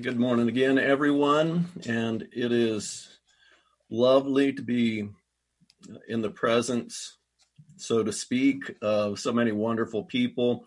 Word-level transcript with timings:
Good 0.00 0.18
morning 0.18 0.48
again, 0.48 0.78
everyone. 0.78 1.68
And 1.86 2.22
it 2.32 2.50
is 2.50 3.18
lovely 3.90 4.52
to 4.54 4.62
be 4.62 5.08
in 6.08 6.22
the 6.22 6.30
presence, 6.30 7.18
so 7.76 8.02
to 8.02 8.10
speak, 8.10 8.74
of 8.80 9.18
so 9.18 9.32
many 9.32 9.52
wonderful 9.52 10.04
people 10.04 10.64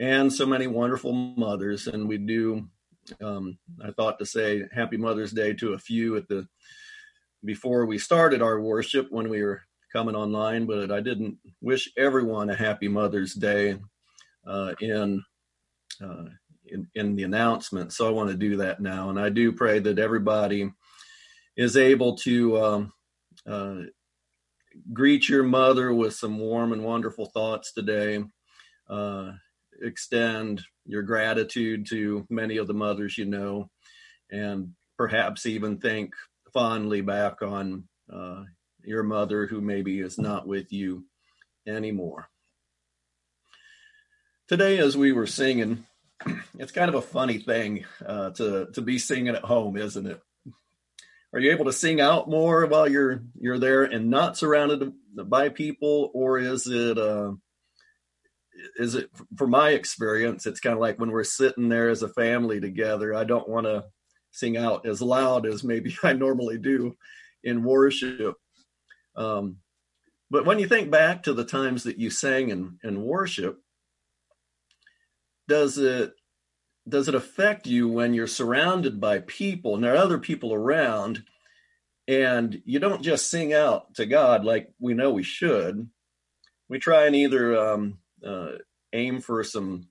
and 0.00 0.32
so 0.32 0.46
many 0.46 0.66
wonderful 0.66 1.12
mothers. 1.12 1.86
And 1.86 2.08
we 2.08 2.18
do, 2.18 2.66
um, 3.22 3.56
I 3.82 3.92
thought 3.92 4.18
to 4.18 4.26
say 4.26 4.64
Happy 4.72 4.96
Mother's 4.96 5.32
Day 5.32 5.52
to 5.54 5.74
a 5.74 5.78
few 5.78 6.16
at 6.16 6.26
the 6.26 6.48
before 7.44 7.86
we 7.86 7.98
started 7.98 8.42
our 8.42 8.60
worship 8.60 9.06
when 9.10 9.28
we 9.28 9.42
were 9.42 9.62
coming 9.92 10.16
online, 10.16 10.66
but 10.66 10.90
I 10.90 11.00
didn't 11.00 11.38
wish 11.60 11.92
everyone 11.96 12.50
a 12.50 12.56
Happy 12.56 12.88
Mother's 12.88 13.32
Day 13.34 13.78
uh, 14.46 14.74
in. 14.80 15.22
Uh, 16.02 16.24
in, 16.70 16.88
in 16.94 17.16
the 17.16 17.24
announcement. 17.24 17.92
So 17.92 18.06
I 18.06 18.10
want 18.10 18.30
to 18.30 18.36
do 18.36 18.56
that 18.58 18.80
now. 18.80 19.10
And 19.10 19.18
I 19.18 19.28
do 19.28 19.52
pray 19.52 19.78
that 19.80 19.98
everybody 19.98 20.70
is 21.56 21.76
able 21.76 22.16
to 22.18 22.58
um, 22.58 22.92
uh, 23.46 23.76
greet 24.92 25.28
your 25.28 25.42
mother 25.42 25.92
with 25.92 26.14
some 26.14 26.38
warm 26.38 26.72
and 26.72 26.84
wonderful 26.84 27.26
thoughts 27.26 27.72
today. 27.72 28.22
Uh, 28.88 29.32
extend 29.82 30.62
your 30.84 31.02
gratitude 31.02 31.86
to 31.86 32.26
many 32.30 32.56
of 32.56 32.66
the 32.66 32.74
mothers 32.74 33.18
you 33.18 33.24
know, 33.24 33.70
and 34.30 34.70
perhaps 34.96 35.46
even 35.46 35.78
think 35.78 36.12
fondly 36.52 37.00
back 37.00 37.42
on 37.42 37.84
uh, 38.12 38.42
your 38.84 39.02
mother 39.02 39.46
who 39.46 39.60
maybe 39.60 40.00
is 40.00 40.18
not 40.18 40.46
with 40.46 40.72
you 40.72 41.04
anymore. 41.66 42.28
Today, 44.48 44.78
as 44.78 44.96
we 44.96 45.10
were 45.10 45.26
singing, 45.26 45.84
it's 46.58 46.72
kind 46.72 46.88
of 46.88 46.94
a 46.94 47.02
funny 47.02 47.38
thing 47.38 47.84
uh, 48.04 48.30
to 48.30 48.68
to 48.72 48.82
be 48.82 48.98
singing 48.98 49.28
at 49.28 49.44
home, 49.44 49.76
isn't 49.76 50.06
it? 50.06 50.20
Are 51.32 51.40
you 51.40 51.52
able 51.52 51.66
to 51.66 51.72
sing 51.72 52.00
out 52.00 52.30
more 52.30 52.64
while 52.66 52.88
you're 52.88 53.22
you're 53.38 53.58
there 53.58 53.84
and 53.84 54.08
not 54.10 54.36
surrounded 54.36 54.92
by 55.14 55.48
people, 55.48 56.10
or 56.14 56.38
is 56.38 56.66
it? 56.66 56.98
Uh, 56.98 57.32
is 58.76 58.94
it 58.94 59.10
for 59.36 59.46
my 59.46 59.70
experience? 59.70 60.46
It's 60.46 60.60
kind 60.60 60.72
of 60.72 60.80
like 60.80 60.98
when 60.98 61.10
we're 61.10 61.24
sitting 61.24 61.68
there 61.68 61.90
as 61.90 62.02
a 62.02 62.08
family 62.08 62.60
together. 62.60 63.14
I 63.14 63.24
don't 63.24 63.48
want 63.48 63.66
to 63.66 63.84
sing 64.30 64.56
out 64.56 64.86
as 64.86 65.02
loud 65.02 65.46
as 65.46 65.64
maybe 65.64 65.96
I 66.02 66.12
normally 66.12 66.58
do 66.58 66.96
in 67.42 67.64
worship. 67.64 68.36
Um, 69.14 69.58
but 70.30 70.44
when 70.44 70.58
you 70.58 70.66
think 70.66 70.90
back 70.90 71.22
to 71.24 71.32
the 71.32 71.44
times 71.44 71.84
that 71.84 71.98
you 71.98 72.10
sang 72.10 72.50
in, 72.50 72.78
in 72.82 73.02
worship, 73.02 73.58
does 75.48 75.78
it 75.78 76.12
does 76.88 77.08
it 77.08 77.14
affect 77.14 77.66
you 77.66 77.88
when 77.88 78.14
you're 78.14 78.26
surrounded 78.26 79.00
by 79.00 79.18
people 79.20 79.74
and 79.74 79.82
there 79.82 79.94
are 79.94 79.98
other 79.98 80.18
people 80.18 80.54
around 80.54 81.24
and 82.06 82.62
you 82.64 82.78
don't 82.78 83.02
just 83.02 83.28
sing 83.28 83.52
out 83.52 83.94
to 83.94 84.06
god 84.06 84.44
like 84.44 84.68
we 84.78 84.94
know 84.94 85.10
we 85.10 85.22
should? 85.22 85.88
We 86.68 86.78
try 86.78 87.06
and 87.06 87.16
either 87.16 87.56
um, 87.56 87.98
uh, 88.24 88.52
aim 88.92 89.20
for 89.20 89.42
some 89.44 89.88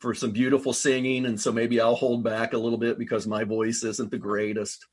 for 0.00 0.14
some 0.14 0.32
beautiful 0.32 0.72
singing 0.72 1.24
and 1.24 1.40
so 1.40 1.50
maybe 1.52 1.80
i'll 1.80 1.94
hold 1.94 2.22
back 2.22 2.52
a 2.52 2.58
little 2.58 2.78
bit 2.78 2.98
because 2.98 3.26
my 3.26 3.44
voice 3.44 3.82
isn't 3.84 4.10
the 4.10 4.18
greatest. 4.18 4.84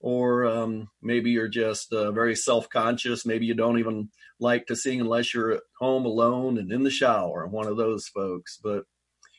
Or 0.00 0.44
um, 0.44 0.88
maybe 1.02 1.30
you're 1.30 1.48
just 1.48 1.92
uh, 1.92 2.12
very 2.12 2.36
self-conscious. 2.36 3.24
Maybe 3.24 3.46
you 3.46 3.54
don't 3.54 3.78
even 3.78 4.10
like 4.38 4.66
to 4.66 4.76
sing 4.76 5.00
unless 5.00 5.32
you're 5.32 5.52
at 5.52 5.62
home 5.80 6.04
alone 6.04 6.58
and 6.58 6.70
in 6.70 6.82
the 6.82 6.90
shower 6.90 7.46
one 7.46 7.66
of 7.66 7.76
those 7.76 8.06
folks. 8.06 8.58
But 8.62 8.84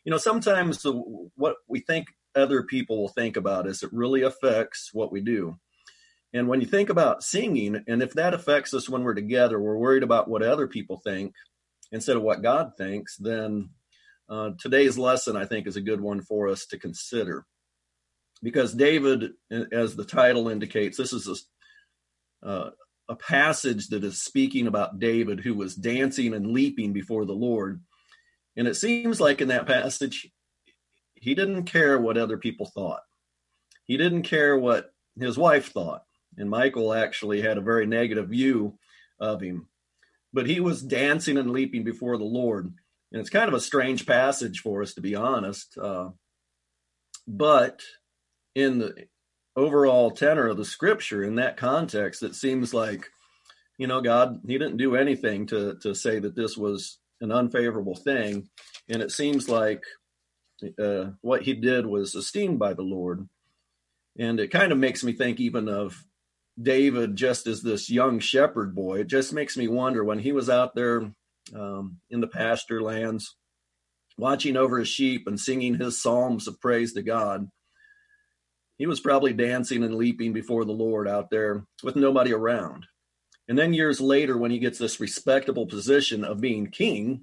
you 0.08 0.12
know, 0.12 0.18
sometimes 0.18 0.86
what 1.36 1.58
we 1.68 1.82
think 1.82 2.08
other 2.34 2.64
people 2.64 2.98
will 2.98 3.10
think 3.10 3.36
about 3.36 3.68
us, 3.68 3.84
it 3.84 3.92
really 3.92 4.22
affects 4.22 4.92
what 4.94 5.12
we 5.12 5.20
do. 5.20 5.60
And 6.32 6.48
when 6.48 6.62
you 6.62 6.66
think 6.66 6.90
about 6.90 7.24
singing, 7.24 7.84
and 7.90 8.02
if 8.02 8.14
that 8.14 8.34
affects 8.34 8.74
us 8.74 8.88
when 8.88 9.04
we're 9.04 9.16
together, 9.16 9.60
we're 9.60 9.76
worried 9.76 10.04
about 10.04 10.30
what 10.30 10.44
other 10.44 10.66
people 10.66 11.02
think 11.04 11.36
instead 11.92 12.16
of 12.16 12.24
what 12.24 12.42
God 12.42 12.72
thinks, 12.78 13.18
then 13.18 13.72
uh, 14.30 14.52
today's 14.58 14.98
lesson, 14.98 15.36
I 15.36 15.44
think, 15.44 15.68
is 15.68 15.76
a 15.76 15.82
good 15.82 16.00
one 16.00 16.22
for 16.22 16.48
us 16.48 16.66
to 16.68 16.80
consider. 16.80 17.46
Because 18.42 18.74
David, 18.74 19.32
as 19.74 19.98
the 19.98 20.06
title 20.06 20.48
indicates, 20.48 20.96
this 20.96 21.12
is 21.12 21.46
a, 22.42 22.48
uh, 22.48 22.70
a 23.10 23.16
passage 23.18 23.90
that 23.90 24.06
is 24.06 24.24
speaking 24.24 24.68
about 24.68 25.00
David 25.00 25.42
who 25.42 25.54
was 25.54 25.76
dancing 25.76 26.34
and 26.34 26.54
leaping 26.54 26.94
before 26.94 27.26
the 27.26 27.34
Lord. 27.34 27.82
And 28.58 28.68
it 28.68 28.76
seems 28.76 29.22
like 29.22 29.40
in 29.40 29.50
that 29.50 29.68
passage, 29.68 30.30
he 31.14 31.36
didn't 31.36 31.66
care 31.66 32.00
what 32.00 32.18
other 32.18 32.38
people 32.38 32.66
thought. 32.66 33.02
He 33.86 33.98
didn't 33.98 34.24
care 34.24 34.58
what 34.58 34.94
his 35.18 35.38
wife 35.38 35.72
thought. 35.72 36.04
And 36.38 36.50
Michal 36.50 36.94
actually 36.94 37.42
had 37.42 37.58
a 37.58 37.62
very 37.62 37.86
negative 37.86 38.30
view 38.30 38.78
of 39.20 39.42
him. 39.42 39.68
But 40.34 40.48
he 40.48 40.60
was 40.60 40.82
dancing 40.82 41.38
and 41.38 41.52
leaping 41.52 41.84
before 41.84 42.18
the 42.18 42.26
Lord. 42.26 42.74
And 43.12 43.22
it's 43.22 43.30
kind 43.30 43.48
of 43.48 43.54
a 43.54 43.62
strange 43.62 44.06
passage 44.06 44.60
for 44.60 44.82
us, 44.82 44.96
to 44.96 45.02
be 45.02 45.16
honest. 45.16 45.78
Uh, 45.78 46.10
but 47.28 47.82
in 48.56 48.80
the 48.80 49.08
overall 49.56 50.12
tenor 50.12 50.48
of 50.48 50.58
the 50.58 50.66
scripture, 50.66 51.24
in 51.24 51.36
that 51.36 51.58
context, 51.58 52.24
it 52.24 52.36
seems 52.36 52.74
like, 52.74 53.08
you 53.78 53.88
know, 53.88 54.02
God, 54.02 54.42
he 54.48 54.58
didn't 54.58 54.78
do 54.78 54.96
anything 54.96 55.46
to, 55.48 55.76
to 55.82 55.94
say 55.94 56.20
that 56.20 56.36
this 56.36 56.58
was 56.58 56.98
an 57.22 57.32
unfavorable 57.32 57.96
thing. 57.96 58.50
And 58.90 59.02
it 59.02 59.12
seems 59.12 59.50
like 59.50 59.84
uh, 60.80 61.12
what 61.22 61.44
he 61.44 61.54
did 61.54 61.86
was 61.86 62.16
esteemed 62.16 62.60
by 62.60 62.74
the 62.74 62.84
Lord. 62.84 63.28
And 64.18 64.40
it 64.40 64.52
kind 64.52 64.72
of 64.72 64.78
makes 64.78 65.04
me 65.04 65.14
think 65.14 65.40
even 65.40 65.70
of 65.70 66.04
David 66.60 67.16
just 67.16 67.46
as 67.46 67.62
this 67.62 67.90
young 67.90 68.20
shepherd 68.20 68.74
boy. 68.74 69.02
It 69.02 69.08
just 69.08 69.34
makes 69.34 69.58
me 69.58 69.68
wonder 69.68 70.04
when 70.04 70.20
he 70.20 70.32
was 70.32 70.50
out 70.50 70.74
there 70.74 71.12
um, 71.56 72.00
in 72.10 72.22
the 72.22 72.28
pasture 72.28 72.82
lands, 72.82 73.36
watching 74.18 74.58
over 74.58 74.80
his 74.80 74.88
sheep 74.88 75.28
and 75.28 75.40
singing 75.40 75.76
his 75.76 76.02
psalms 76.02 76.48
of 76.48 76.60
praise 76.60 76.94
to 76.94 77.04
God. 77.04 77.48
He 78.78 78.88
was 78.88 79.00
probably 79.00 79.34
dancing 79.34 79.84
and 79.84 79.96
leaping 79.96 80.34
before 80.34 80.66
the 80.66 80.72
Lord 80.72 81.08
out 81.08 81.30
there 81.30 81.64
with 81.84 81.96
nobody 81.96 82.34
around. 82.34 82.86
And 83.48 83.58
then 83.58 83.74
years 83.74 84.02
later, 84.02 84.38
when 84.38 84.52
he 84.52 84.60
gets 84.60 84.78
this 84.78 85.00
respectable 85.00 85.66
position 85.66 86.24
of 86.24 86.42
being 86.42 86.68
king, 86.68 87.22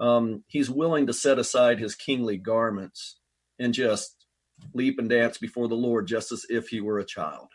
um, 0.00 0.42
he's 0.48 0.68
willing 0.68 1.06
to 1.06 1.12
set 1.12 1.38
aside 1.38 1.78
his 1.78 1.94
kingly 1.94 2.36
garments 2.36 3.20
and 3.58 3.72
just 3.72 4.26
leap 4.72 4.98
and 4.98 5.08
dance 5.08 5.38
before 5.38 5.68
the 5.68 5.76
Lord 5.76 6.06
just 6.06 6.32
as 6.32 6.44
if 6.48 6.68
he 6.68 6.80
were 6.80 6.98
a 6.98 7.04
child. 7.04 7.48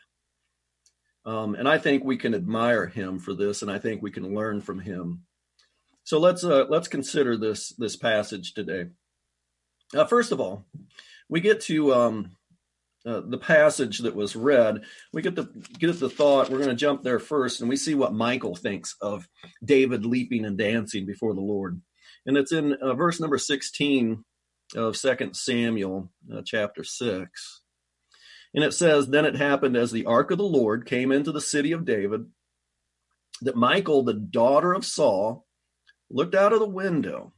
Um, 1.25 1.55
and 1.55 1.67
I 1.67 1.77
think 1.77 2.03
we 2.03 2.17
can 2.17 2.33
admire 2.33 2.87
him 2.87 3.19
for 3.19 3.33
this, 3.33 3.61
and 3.61 3.69
I 3.69 3.77
think 3.77 4.01
we 4.01 4.11
can 4.11 4.33
learn 4.33 4.61
from 4.61 4.79
him. 4.79 5.23
So 6.03 6.19
let's 6.19 6.43
uh, 6.43 6.65
let's 6.69 6.87
consider 6.87 7.37
this 7.37 7.69
this 7.77 7.95
passage 7.95 8.53
today. 8.53 8.87
Uh, 9.93 10.05
first 10.05 10.31
of 10.31 10.39
all, 10.39 10.65
we 11.27 11.41
get 11.41 11.61
to 11.61 11.93
um, 11.93 12.31
uh, 13.05 13.21
the 13.21 13.37
passage 13.37 13.99
that 13.99 14.15
was 14.15 14.35
read, 14.35 14.81
we 15.13 15.21
get 15.21 15.35
the 15.35 15.45
get 15.79 15.97
the 15.99 16.09
thought. 16.09 16.49
We're 16.49 16.57
going 16.57 16.69
to 16.69 16.75
jump 16.75 17.01
there 17.01 17.19
first, 17.19 17.61
and 17.61 17.69
we 17.69 17.77
see 17.77 17.95
what 17.95 18.13
Michal 18.13 18.55
thinks 18.55 18.95
of 19.01 19.27
David 19.63 20.05
leaping 20.05 20.45
and 20.45 20.57
dancing 20.57 21.05
before 21.05 21.33
the 21.33 21.41
Lord, 21.41 21.81
and 22.25 22.37
it's 22.37 22.51
in 22.51 22.73
uh, 22.73 22.93
verse 22.95 23.19
number 23.19 23.37
sixteen 23.37 24.25
of 24.75 24.97
Second 24.97 25.35
Samuel 25.35 26.11
uh, 26.33 26.41
chapter 26.45 26.83
six, 26.83 27.61
and 28.53 28.63
it 28.63 28.73
says, 28.73 29.07
"Then 29.07 29.25
it 29.25 29.37
happened 29.37 29.77
as 29.77 29.91
the 29.91 30.05
ark 30.05 30.31
of 30.31 30.37
the 30.37 30.43
Lord 30.43 30.85
came 30.85 31.11
into 31.11 31.31
the 31.31 31.41
city 31.41 31.71
of 31.71 31.85
David, 31.85 32.25
that 33.41 33.55
Michal, 33.55 34.03
the 34.03 34.13
daughter 34.13 34.73
of 34.73 34.85
Saul, 34.85 35.45
looked 36.09 36.35
out 36.35 36.51
of 36.51 36.59
the 36.59 36.67
window 36.67 37.33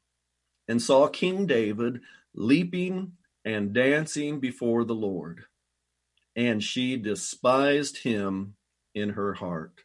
and 0.67 0.81
saw 0.81 1.07
King 1.07 1.45
David 1.45 2.01
leaping." 2.33 3.13
And 3.43 3.73
dancing 3.73 4.39
before 4.39 4.83
the 4.83 4.93
Lord 4.93 5.45
and 6.35 6.63
she 6.63 6.97
despised 6.97 8.03
him 8.03 8.55
in 8.93 9.09
her 9.09 9.33
heart. 9.33 9.81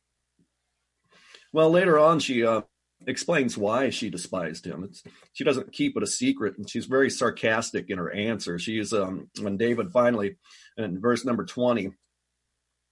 Well, 1.53 1.71
later 1.71 1.99
on, 1.99 2.19
she 2.19 2.45
uh, 2.45 2.63
explains 3.07 3.57
why 3.57 3.91
she 3.91 4.11
despised 4.11 4.67
him. 4.67 4.85
It's, 4.85 5.03
she 5.33 5.45
doesn't 5.45 5.73
keep 5.73 5.97
it 5.97 6.03
a 6.03 6.07
secret, 6.07 6.59
and 6.59 6.69
she's 6.69 6.87
very 6.87 7.11
sarcastic 7.11 7.89
in 7.89 7.99
her 7.99 8.11
answer. 8.11 8.59
She's 8.59 8.93
um, 8.93 9.31
when 9.41 9.57
David 9.57 9.93
finally, 9.93 10.37
in 10.77 11.01
verse 11.01 11.25
number 11.25 11.45
twenty, 11.45 11.93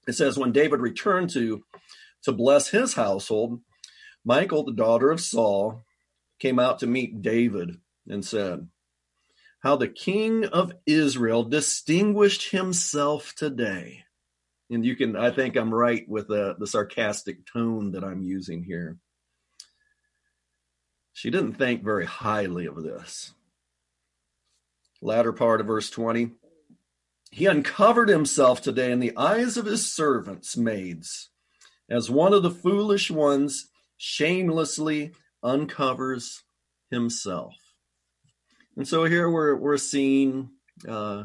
it 0.06 0.14
says, 0.14 0.38
"When 0.38 0.52
David 0.52 0.80
returned 0.80 1.30
to 1.30 1.64
to 2.22 2.32
bless 2.32 2.68
his 2.68 2.94
household, 2.94 3.60
Michal, 4.24 4.64
the 4.64 4.72
daughter 4.72 5.10
of 5.10 5.20
Saul, 5.20 5.82
came 6.38 6.58
out 6.58 6.78
to 6.78 6.86
meet 6.86 7.22
David 7.22 7.76
and 8.08 8.24
said." 8.24 8.68
How 9.64 9.76
the 9.76 9.88
king 9.88 10.44
of 10.44 10.74
Israel 10.84 11.42
distinguished 11.42 12.50
himself 12.50 13.34
today. 13.34 14.04
And 14.70 14.84
you 14.84 14.94
can, 14.94 15.16
I 15.16 15.30
think 15.30 15.56
I'm 15.56 15.72
right 15.72 16.06
with 16.06 16.28
the, 16.28 16.54
the 16.58 16.66
sarcastic 16.66 17.46
tone 17.46 17.92
that 17.92 18.04
I'm 18.04 18.22
using 18.22 18.62
here. 18.62 18.98
She 21.14 21.30
didn't 21.30 21.54
think 21.54 21.82
very 21.82 22.04
highly 22.04 22.66
of 22.66 22.82
this. 22.82 23.32
Latter 25.00 25.32
part 25.32 25.62
of 25.62 25.66
verse 25.66 25.88
20. 25.88 26.32
he 27.30 27.46
uncovered 27.46 28.10
himself 28.10 28.60
today 28.60 28.92
in 28.92 29.00
the 29.00 29.16
eyes 29.16 29.56
of 29.56 29.64
his 29.64 29.90
servants, 29.90 30.58
maids, 30.58 31.30
as 31.88 32.10
one 32.10 32.34
of 32.34 32.42
the 32.42 32.50
foolish 32.50 33.10
ones 33.10 33.70
shamelessly 33.96 35.12
uncovers 35.42 36.42
himself. 36.90 37.63
And 38.76 38.86
so 38.86 39.04
here 39.04 39.30
we're 39.30 39.54
we're 39.54 39.76
seeing 39.76 40.50
uh, 40.88 41.24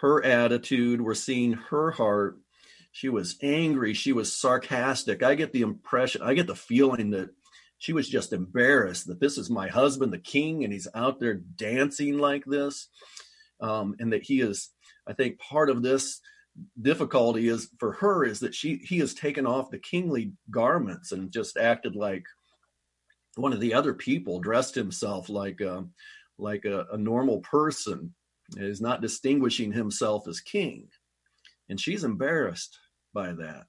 her 0.00 0.24
attitude, 0.24 1.00
we're 1.00 1.14
seeing 1.14 1.52
her 1.52 1.90
heart. 1.90 2.38
She 2.92 3.08
was 3.08 3.36
angry, 3.42 3.94
she 3.94 4.12
was 4.12 4.32
sarcastic. 4.32 5.22
I 5.22 5.34
get 5.34 5.52
the 5.52 5.62
impression, 5.62 6.22
I 6.22 6.34
get 6.34 6.46
the 6.46 6.56
feeling 6.56 7.10
that 7.10 7.30
she 7.78 7.92
was 7.92 8.08
just 8.08 8.32
embarrassed 8.32 9.06
that 9.06 9.20
this 9.20 9.38
is 9.38 9.48
my 9.48 9.68
husband, 9.68 10.12
the 10.12 10.18
king, 10.18 10.64
and 10.64 10.72
he's 10.72 10.88
out 10.94 11.18
there 11.18 11.34
dancing 11.34 12.18
like 12.18 12.44
this, 12.44 12.88
um, 13.60 13.94
and 13.98 14.12
that 14.12 14.22
he 14.22 14.40
is. 14.40 14.70
I 15.06 15.12
think 15.12 15.38
part 15.38 15.70
of 15.70 15.82
this 15.82 16.20
difficulty 16.80 17.48
is 17.48 17.70
for 17.78 17.92
her 17.92 18.24
is 18.24 18.40
that 18.40 18.54
she 18.54 18.76
he 18.84 18.98
has 18.98 19.14
taken 19.14 19.46
off 19.46 19.70
the 19.70 19.78
kingly 19.78 20.32
garments 20.50 21.12
and 21.12 21.32
just 21.32 21.56
acted 21.56 21.94
like 21.94 22.24
one 23.36 23.52
of 23.52 23.60
the 23.60 23.74
other 23.74 23.94
people, 23.94 24.40
dressed 24.40 24.74
himself 24.74 25.28
like 25.28 25.60
a, 25.60 25.84
like 26.40 26.64
a, 26.64 26.86
a 26.92 26.98
normal 26.98 27.40
person, 27.40 28.14
is 28.56 28.80
not 28.80 29.02
distinguishing 29.02 29.72
himself 29.72 30.26
as 30.26 30.40
king, 30.40 30.88
and 31.68 31.80
she's 31.80 32.04
embarrassed 32.04 32.78
by 33.12 33.32
that. 33.32 33.66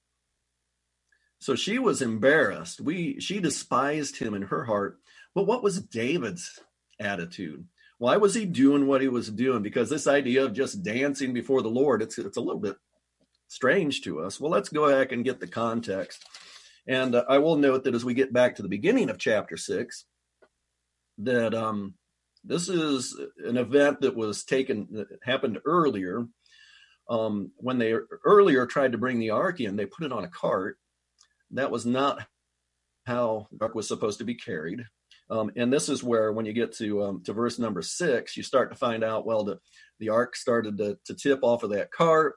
So 1.40 1.56
she 1.56 1.80
was 1.80 2.02
embarrassed. 2.02 2.82
We 2.82 3.20
she 3.20 3.40
despised 3.40 4.18
him 4.18 4.34
in 4.34 4.44
her 4.44 4.66
heart. 4.66 5.00
But 5.34 5.48
what 5.48 5.64
was 5.64 5.82
David's 5.82 6.60
attitude? 7.00 7.66
Why 7.98 8.18
was 8.18 8.34
he 8.36 8.46
doing 8.46 8.88
what 8.88 9.02
he 9.02 9.08
was 9.08 9.30
doing? 9.30 9.64
Because 9.64 9.90
this 9.90 10.08
idea 10.08 10.44
of 10.46 10.54
just 10.54 10.84
dancing 10.84 11.34
before 11.34 11.62
the 11.62 11.70
Lord, 11.70 12.02
it's 12.02 12.18
it's 12.18 12.38
a 12.38 12.42
little 12.42 12.60
bit 12.60 12.76
strange 13.48 14.02
to 14.02 14.22
us. 14.22 14.40
Well, 14.40 14.52
let's 14.52 14.70
go 14.70 14.90
back 14.90 15.12
and 15.12 15.26
get 15.26 15.40
the 15.40 15.48
context. 15.48 16.24
And 16.88 17.16
uh, 17.16 17.26
I 17.30 17.38
will 17.38 17.58
note 17.58 17.84
that 17.84 17.96
as 17.96 18.06
we 18.06 18.14
get 18.14 18.34
back 18.34 18.56
to 18.56 18.64
the 18.64 18.70
beginning 18.70 19.10
of 19.10 19.18
chapter 19.18 19.58
six, 19.58 20.06
that 21.20 21.54
um, 21.54 21.96
this 22.44 22.70
is 22.70 23.20
an 23.46 23.58
event 23.58 24.02
that 24.02 24.16
was 24.16 24.44
taken 24.44 24.88
that 24.92 25.08
happened 25.24 25.60
earlier. 25.66 26.26
Um, 27.10 27.52
when 27.58 27.78
they 27.78 27.94
earlier 28.26 28.66
tried 28.66 28.94
to 28.94 28.98
bring 28.98 29.20
the 29.20 29.32
ark 29.32 29.60
in, 29.60 29.76
they 29.76 29.86
put 29.86 30.06
it 30.06 30.14
on 30.14 30.24
a 30.24 30.30
cart 30.30 30.78
that 31.52 31.72
was 31.72 31.86
not 31.86 32.26
how 33.06 33.48
the 33.52 33.66
ark 33.66 33.76
was 33.76 33.88
supposed 33.88 34.20
to 34.20 34.26
be 34.26 34.36
carried. 34.36 34.84
Um, 35.30 35.52
and 35.56 35.72
this 35.72 35.88
is 35.90 36.04
where, 36.04 36.34
when 36.34 36.46
you 36.46 36.54
get 36.54 36.74
to 36.78 37.04
um, 37.04 37.24
to 37.24 37.34
verse 37.34 37.58
number 37.58 37.82
six, 37.82 38.36
you 38.36 38.44
start 38.44 38.72
to 38.72 38.78
find 38.78 39.04
out. 39.04 39.26
Well, 39.26 39.44
the 39.44 39.60
the 40.00 40.10
ark 40.10 40.36
started 40.36 40.78
to, 40.80 40.98
to 41.06 41.16
tip 41.16 41.40
off 41.42 41.64
of 41.64 41.70
that 41.72 41.92
cart. 41.92 42.36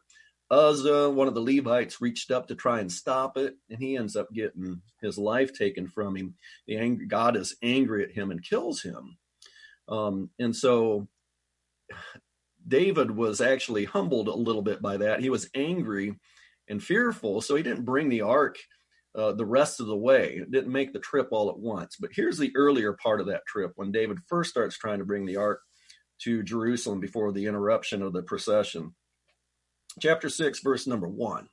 Uzzah, 0.50 1.10
one 1.10 1.26
of 1.26 1.34
the 1.34 1.40
Levites, 1.40 2.00
reached 2.00 2.30
up 2.30 2.46
to 2.48 2.54
try 2.54 2.80
and 2.80 2.92
stop 2.92 3.36
it, 3.36 3.56
and 3.70 3.78
he 3.78 3.96
ends 3.96 4.14
up 4.14 4.28
getting 4.32 4.80
his 5.00 5.18
life 5.18 5.52
taken 5.52 5.88
from 5.88 6.14
him. 6.14 6.34
The 6.66 6.76
ang- 6.76 7.08
God 7.08 7.36
is 7.36 7.56
angry 7.62 8.04
at 8.04 8.12
him 8.12 8.30
and 8.30 8.42
kills 8.42 8.82
him. 8.82 9.16
Um, 9.88 10.30
and 10.38 10.54
so 10.54 11.08
David 12.66 13.10
was 13.10 13.40
actually 13.40 13.84
humbled 13.84 14.28
a 14.28 14.34
little 14.34 14.62
bit 14.62 14.80
by 14.80 14.96
that. 14.98 15.20
He 15.20 15.30
was 15.30 15.50
angry 15.54 16.18
and 16.68 16.82
fearful, 16.82 17.40
so 17.40 17.54
he 17.54 17.62
didn't 17.62 17.84
bring 17.84 18.08
the 18.08 18.22
ark 18.22 18.58
uh, 19.16 19.32
the 19.32 19.46
rest 19.46 19.80
of 19.80 19.86
the 19.86 19.96
way. 19.96 20.38
It 20.40 20.50
didn't 20.50 20.72
make 20.72 20.92
the 20.92 20.98
trip 20.98 21.28
all 21.30 21.50
at 21.50 21.58
once. 21.58 21.96
But 22.00 22.10
here's 22.14 22.38
the 22.38 22.52
earlier 22.56 22.94
part 22.94 23.20
of 23.20 23.26
that 23.26 23.46
trip 23.46 23.72
when 23.76 23.92
David 23.92 24.18
first 24.28 24.50
starts 24.50 24.76
trying 24.76 24.98
to 24.98 25.04
bring 25.04 25.26
the 25.26 25.36
ark 25.36 25.60
to 26.22 26.42
Jerusalem 26.42 27.00
before 27.00 27.32
the 27.32 27.46
interruption 27.46 28.02
of 28.02 28.12
the 28.12 28.22
procession. 28.22 28.94
Chapter 30.00 30.28
6, 30.28 30.60
verse 30.60 30.86
number 30.86 31.08
1. 31.08 31.48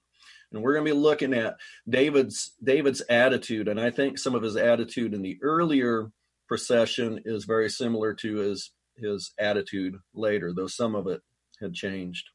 And 0.54 0.62
we're 0.62 0.74
going 0.74 0.86
to 0.86 0.94
be 0.94 1.00
looking 1.00 1.34
at 1.34 1.56
David's 1.88 2.56
David's 2.62 3.02
attitude, 3.10 3.68
and 3.68 3.80
I 3.80 3.90
think 3.90 4.18
some 4.18 4.36
of 4.36 4.44
his 4.44 4.58
attitude 4.58 5.14
in 5.14 5.22
the 5.22 5.40
earlier 5.42 6.12
procession 6.52 7.22
is 7.24 7.46
very 7.46 7.70
similar 7.70 8.14
to 8.14 8.36
his 8.36 8.74
his 8.98 9.32
attitude 9.40 9.96
later, 10.14 10.52
though 10.54 10.68
some 10.68 10.96
of 10.96 11.08
it 11.08 11.22
had 11.62 11.74
changed. 11.74 12.30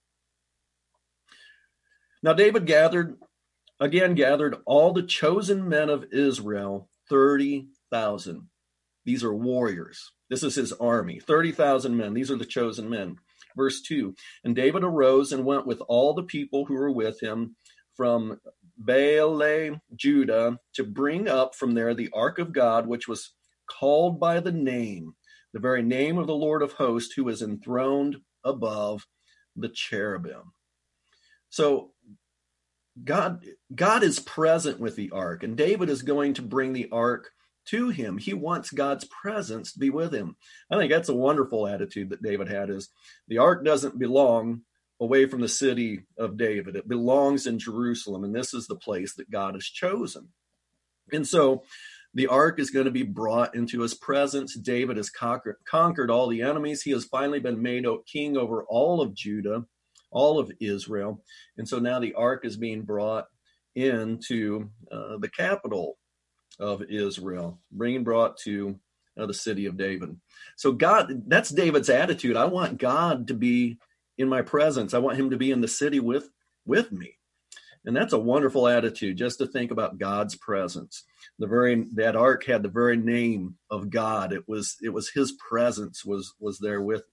Now 2.22 2.32
David 2.32 2.64
gathered 2.64 3.18
again 3.78 4.14
gathered 4.14 4.56
all 4.64 4.94
the 4.94 5.02
chosen 5.02 5.68
men 5.68 5.90
of 5.90 6.06
Israel, 6.12 6.88
30,000. 7.10 8.48
These 9.04 9.22
are 9.22 9.34
warriors. 9.34 10.12
This 10.30 10.42
is 10.42 10.54
his 10.54 10.72
army, 10.72 11.20
30,000 11.20 11.94
men. 11.94 12.14
These 12.14 12.30
are 12.30 12.38
the 12.38 12.46
chosen 12.46 12.88
men. 12.88 13.18
Verse 13.54 13.82
2 13.82 14.14
And 14.44 14.56
David 14.56 14.82
arose 14.82 15.30
and 15.30 15.44
went 15.44 15.66
with 15.66 15.82
all 15.88 16.14
the 16.14 16.22
people 16.22 16.64
who 16.64 16.74
were 16.74 16.90
with 16.90 17.20
him 17.20 17.54
from 17.94 18.40
Baale, 18.82 19.78
Judah, 19.94 20.58
to 20.72 20.84
bring 20.84 21.28
up 21.28 21.54
from 21.54 21.74
there 21.74 21.92
the 21.92 22.08
ark 22.14 22.38
of 22.38 22.54
God, 22.54 22.86
which 22.86 23.06
was 23.06 23.34
called 23.66 24.20
by 24.20 24.40
the 24.40 24.52
name, 24.52 25.14
the 25.52 25.60
very 25.60 25.82
name 25.82 26.18
of 26.18 26.26
the 26.26 26.34
Lord 26.34 26.62
of 26.62 26.72
hosts, 26.72 27.14
who 27.14 27.28
is 27.28 27.42
enthroned 27.42 28.16
above 28.44 29.06
the 29.56 29.68
cherubim. 29.68 30.52
So 31.50 31.92
God 33.02 33.44
God 33.74 34.02
is 34.02 34.18
present 34.18 34.80
with 34.80 34.96
the 34.96 35.10
ark 35.10 35.42
and 35.42 35.56
David 35.56 35.90
is 35.90 36.02
going 36.02 36.34
to 36.34 36.42
bring 36.42 36.72
the 36.72 36.88
ark 36.90 37.30
to 37.66 37.88
him. 37.90 38.16
He 38.16 38.32
wants 38.32 38.70
God's 38.70 39.04
presence 39.04 39.72
to 39.72 39.78
be 39.78 39.90
with 39.90 40.14
him. 40.14 40.36
I 40.70 40.78
think 40.78 40.90
that's 40.90 41.08
a 41.08 41.14
wonderful 41.14 41.66
attitude 41.66 42.10
that 42.10 42.22
David 42.22 42.48
had 42.48 42.70
is 42.70 42.88
the 43.28 43.38
ark 43.38 43.64
doesn't 43.64 43.98
belong 43.98 44.62
away 45.00 45.26
from 45.26 45.42
the 45.42 45.48
city 45.48 46.04
of 46.16 46.38
David. 46.38 46.76
It 46.76 46.88
belongs 46.88 47.46
in 47.46 47.58
Jerusalem 47.58 48.24
and 48.24 48.34
this 48.34 48.54
is 48.54 48.66
the 48.66 48.76
place 48.76 49.14
that 49.16 49.30
God 49.30 49.54
has 49.54 49.64
chosen. 49.64 50.28
And 51.12 51.26
so 51.26 51.64
the 52.16 52.26
ark 52.26 52.58
is 52.58 52.70
going 52.70 52.86
to 52.86 52.90
be 52.90 53.04
brought 53.04 53.54
into 53.54 53.82
his 53.82 53.94
presence. 53.94 54.56
David 54.56 54.96
has 54.96 55.10
conquered, 55.10 55.58
conquered 55.68 56.10
all 56.10 56.28
the 56.28 56.42
enemies. 56.42 56.82
He 56.82 56.90
has 56.92 57.04
finally 57.04 57.40
been 57.40 57.62
made 57.62 57.86
king 58.12 58.36
over 58.36 58.64
all 58.64 59.00
of 59.00 59.14
Judah 59.14 59.66
all 60.10 60.38
of 60.38 60.50
Israel. 60.60 61.22
And 61.58 61.68
so 61.68 61.78
now 61.78 62.00
the 62.00 62.14
ark 62.14 62.44
is 62.44 62.56
being 62.56 62.82
brought 62.82 63.26
into 63.74 64.70
uh, 64.90 65.18
the 65.18 65.28
capital 65.28 65.98
of 66.58 66.82
Israel, 66.88 67.60
being 67.76 68.02
brought 68.02 68.38
to 68.38 68.78
uh, 69.18 69.26
the 69.26 69.34
city 69.34 69.66
of 69.66 69.76
David. 69.76 70.16
So 70.56 70.72
God, 70.72 71.24
that's 71.28 71.50
David's 71.50 71.90
attitude. 71.90 72.36
I 72.36 72.46
want 72.46 72.78
God 72.78 73.28
to 73.28 73.34
be 73.34 73.78
in 74.16 74.28
my 74.28 74.42
presence. 74.42 74.94
I 74.94 74.98
want 74.98 75.18
him 75.18 75.30
to 75.30 75.36
be 75.36 75.50
in 75.50 75.60
the 75.60 75.68
city 75.68 76.00
with 76.00 76.30
with 76.64 76.90
me. 76.92 77.15
And 77.87 77.97
that's 77.97 78.12
a 78.12 78.19
wonderful 78.19 78.66
attitude 78.66 79.16
just 79.16 79.38
to 79.38 79.47
think 79.47 79.71
about 79.71 79.99
God's 79.99 80.35
presence. 80.35 81.05
The 81.38 81.47
very 81.47 81.87
that 81.95 82.16
ark 82.16 82.45
had 82.45 82.64
the 82.64 82.69
very 82.69 82.97
name 82.97 83.55
of 83.71 83.90
God. 83.90 84.33
It 84.33 84.49
was 84.49 84.76
it 84.83 84.88
was 84.88 85.09
his 85.11 85.33
presence 85.33 86.05
was 86.05 86.35
was 86.40 86.59
there 86.59 86.83
with 86.83 87.05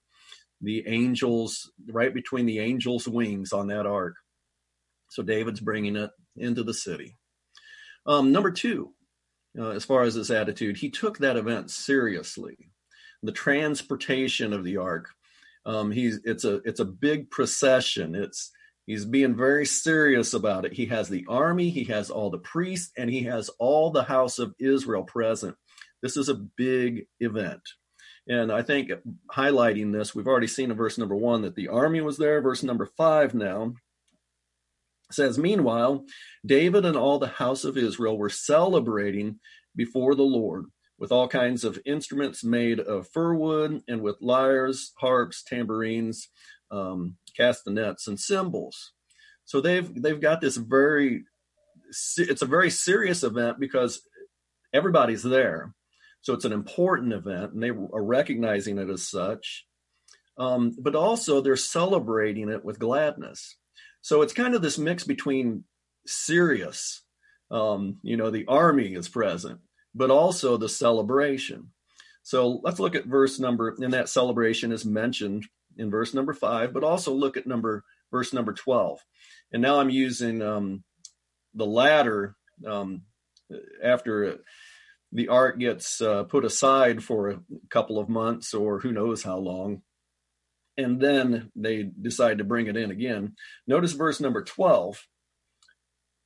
the 0.62 0.88
angels, 0.88 1.72
right 1.88 2.14
between 2.14 2.48
the 2.48 2.60
angels' 2.60 3.08
wings 3.08 3.54
on 3.54 3.68
that 3.68 3.86
ark. 3.86 4.16
So 5.10 5.22
David's 5.22 5.60
bringing 5.60 5.96
it 5.96 6.10
into 6.36 6.64
the 6.64 6.74
city. 6.74 7.18
Um, 8.06 8.32
number 8.32 8.50
two, 8.50 8.94
uh, 9.58 9.70
as 9.70 9.86
far 9.86 10.04
as 10.04 10.16
his 10.16 10.32
attitude, 10.32 10.78
he 10.78 10.90
took 10.90 11.20
that 11.20 11.38
event 11.38 11.70
seriously. 11.70 12.72
The 13.22 13.32
transportation 13.32 14.54
of 14.54 14.64
the 14.64 14.78
ark. 14.78 15.10
Um, 15.66 15.92
he's 15.92 16.20
it's 16.26 16.46
a 16.46 16.56
it's 16.66 16.80
a 16.80 16.86
big 16.86 17.30
procession. 17.30 18.16
It's 18.16 18.52
he's 18.86 19.06
being 19.06 19.36
very 19.36 19.66
serious 19.66 20.34
about 20.34 20.66
it. 20.66 20.74
He 20.74 20.86
has 20.88 21.10
the 21.10 21.26
army, 21.28 21.70
he 21.70 21.84
has 21.86 22.10
all 22.10 22.30
the 22.30 22.40
priests, 22.40 22.92
and 22.98 23.10
he 23.10 23.24
has 23.24 23.50
all 23.60 23.92
the 23.92 24.04
house 24.04 24.40
of 24.40 24.54
Israel 24.60 25.04
present. 25.04 25.56
This 26.02 26.18
is 26.18 26.30
a 26.30 26.36
big 26.36 27.08
event. 27.20 27.62
And 28.28 28.52
I 28.52 28.62
think 28.62 28.92
highlighting 29.32 29.92
this, 29.92 30.16
we've 30.16 30.28
already 30.28 30.48
seen 30.48 30.72
in 30.72 30.78
verse 30.78 30.98
number 30.98 31.16
one 31.16 31.42
that 31.42 31.56
the 31.56 31.68
army 31.68 32.02
was 32.02 32.18
there. 32.18 32.42
Verse 32.42 32.64
number 32.64 32.86
five 32.86 33.34
now 33.34 33.74
says, 35.12 35.38
Meanwhile, 35.38 36.06
David 36.46 36.86
and 36.86 36.98
all 36.98 37.20
the 37.20 37.28
house 37.28 37.66
of 37.66 37.78
Israel 37.78 38.18
were 38.18 38.30
celebrating 38.30 39.40
before 39.76 40.16
the 40.16 40.24
Lord 40.24 40.66
with 40.98 41.12
all 41.12 41.28
kinds 41.28 41.64
of 41.64 41.80
instruments 41.86 42.44
made 42.44 42.80
of 42.80 43.10
fir 43.10 43.34
wood 43.34 43.82
and 43.88 44.02
with 44.02 44.22
lyres, 44.22 44.94
harps, 44.98 45.44
tambourines, 45.44 46.30
um, 46.74 47.18
castanets, 47.38 48.08
and 48.08 48.20
cymbals. 48.20 48.94
So 49.46 49.62
they've 49.62 50.02
they've 50.02 50.22
got 50.22 50.42
this 50.42 50.58
very 50.58 51.24
it's 52.18 52.42
a 52.42 52.48
very 52.48 52.72
serious 52.72 53.24
event 53.24 53.60
because 53.60 54.02
everybody's 54.74 55.22
there 55.22 55.74
so 56.24 56.34
it's 56.34 56.46
an 56.46 56.54
important 56.54 57.12
event, 57.12 57.52
and 57.52 57.62
they 57.62 57.70
are 57.70 58.04
recognizing 58.04 58.78
it 58.78 58.90
as 58.90 59.08
such. 59.08 59.66
Um, 60.38 60.74
but 60.80 60.96
also, 60.96 61.42
they're 61.42 61.58
celebrating 61.58 62.50
it 62.50 62.64
with 62.64 62.80
gladness. 62.80 63.58
So 64.02 64.22
it's 64.22 64.34
kind 64.34 64.56
of 64.56 64.62
this 64.62 64.78
mix 64.78 65.04
between 65.04 65.66
serious, 66.08 67.04
um, 67.52 67.98
you 68.04 68.16
know, 68.16 68.32
the 68.32 68.46
army 68.48 68.96
is 68.96 69.10
present, 69.10 69.60
but 69.94 70.12
also 70.12 70.56
the 70.56 70.70
celebration. 70.70 71.72
So 72.24 72.62
let's 72.64 72.80
look 72.80 72.96
at 72.96 73.06
verse 73.06 73.38
number, 73.38 73.76
and 73.78 73.92
that 73.92 74.08
celebration 74.08 74.72
is 74.72 74.86
mentioned 74.86 75.46
in 75.78 75.90
verse 75.90 76.14
number 76.14 76.34
five, 76.34 76.74
but 76.74 76.84
also 76.84 77.14
look 77.14 77.38
at 77.38 77.48
number 77.48 77.84
verse 78.12 78.32
number 78.32 78.54
12. 78.54 79.00
And 79.52 79.62
now 79.62 79.80
I'm 79.80 79.90
using 79.90 80.42
um, 80.42 80.84
the 81.54 81.66
latter 81.66 82.36
um, 82.66 83.02
after 83.84 84.38
the 85.12 85.28
ark 85.28 85.60
gets 85.60 86.00
uh, 86.00 86.24
put 86.24 86.46
aside 86.46 87.04
for 87.04 87.30
a 87.30 87.40
couple 87.70 88.00
of 88.00 88.10
months 88.10 88.54
or 88.54 88.80
who 88.80 88.92
knows 88.92 89.24
how 89.24 89.38
long. 89.38 89.82
And 90.78 91.00
then 91.00 91.52
they 91.56 91.84
decide 91.84 92.40
to 92.40 92.44
bring 92.44 92.68
it 92.68 92.78
in 92.78 92.90
again. 92.90 93.36
Notice 93.68 93.94
verse 93.94 94.20
number 94.20 94.44
12. 94.44 95.08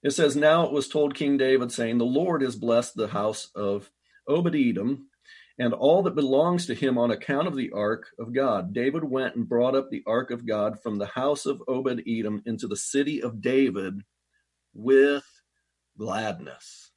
It 0.04 0.12
says, 0.12 0.36
Now 0.36 0.66
it 0.66 0.72
was 0.72 0.88
told 0.88 1.16
King 1.16 1.38
David, 1.38 1.72
saying, 1.72 1.98
The 1.98 2.06
Lord 2.06 2.42
has 2.42 2.56
blessed 2.56 2.96
the 2.96 3.08
house 3.08 3.50
of 3.56 3.90
Obed 4.28 4.56
Edom 4.56 5.08
and 5.60 5.74
all 5.74 6.04
that 6.04 6.16
belongs 6.16 6.68
to 6.68 6.76
him 6.76 6.98
on 6.98 7.12
account 7.12 7.48
of 7.48 7.56
the 7.56 7.72
ark 7.72 8.08
of 8.20 8.34
God. 8.34 8.74
David 8.74 9.04
went 9.04 9.36
and 9.36 9.50
brought 9.50 9.76
up 9.76 9.90
the 9.90 10.04
ark 10.06 10.30
of 10.32 10.46
God 10.46 10.82
from 10.82 10.98
the 10.98 11.08
house 11.08 11.46
of 11.46 11.64
Obed 11.68 12.04
Edom 12.08 12.44
into 12.46 12.68
the 12.68 12.76
city 12.76 13.24
of 13.24 13.42
David 13.42 14.04
with 14.74 15.26
gladness. 15.98 16.92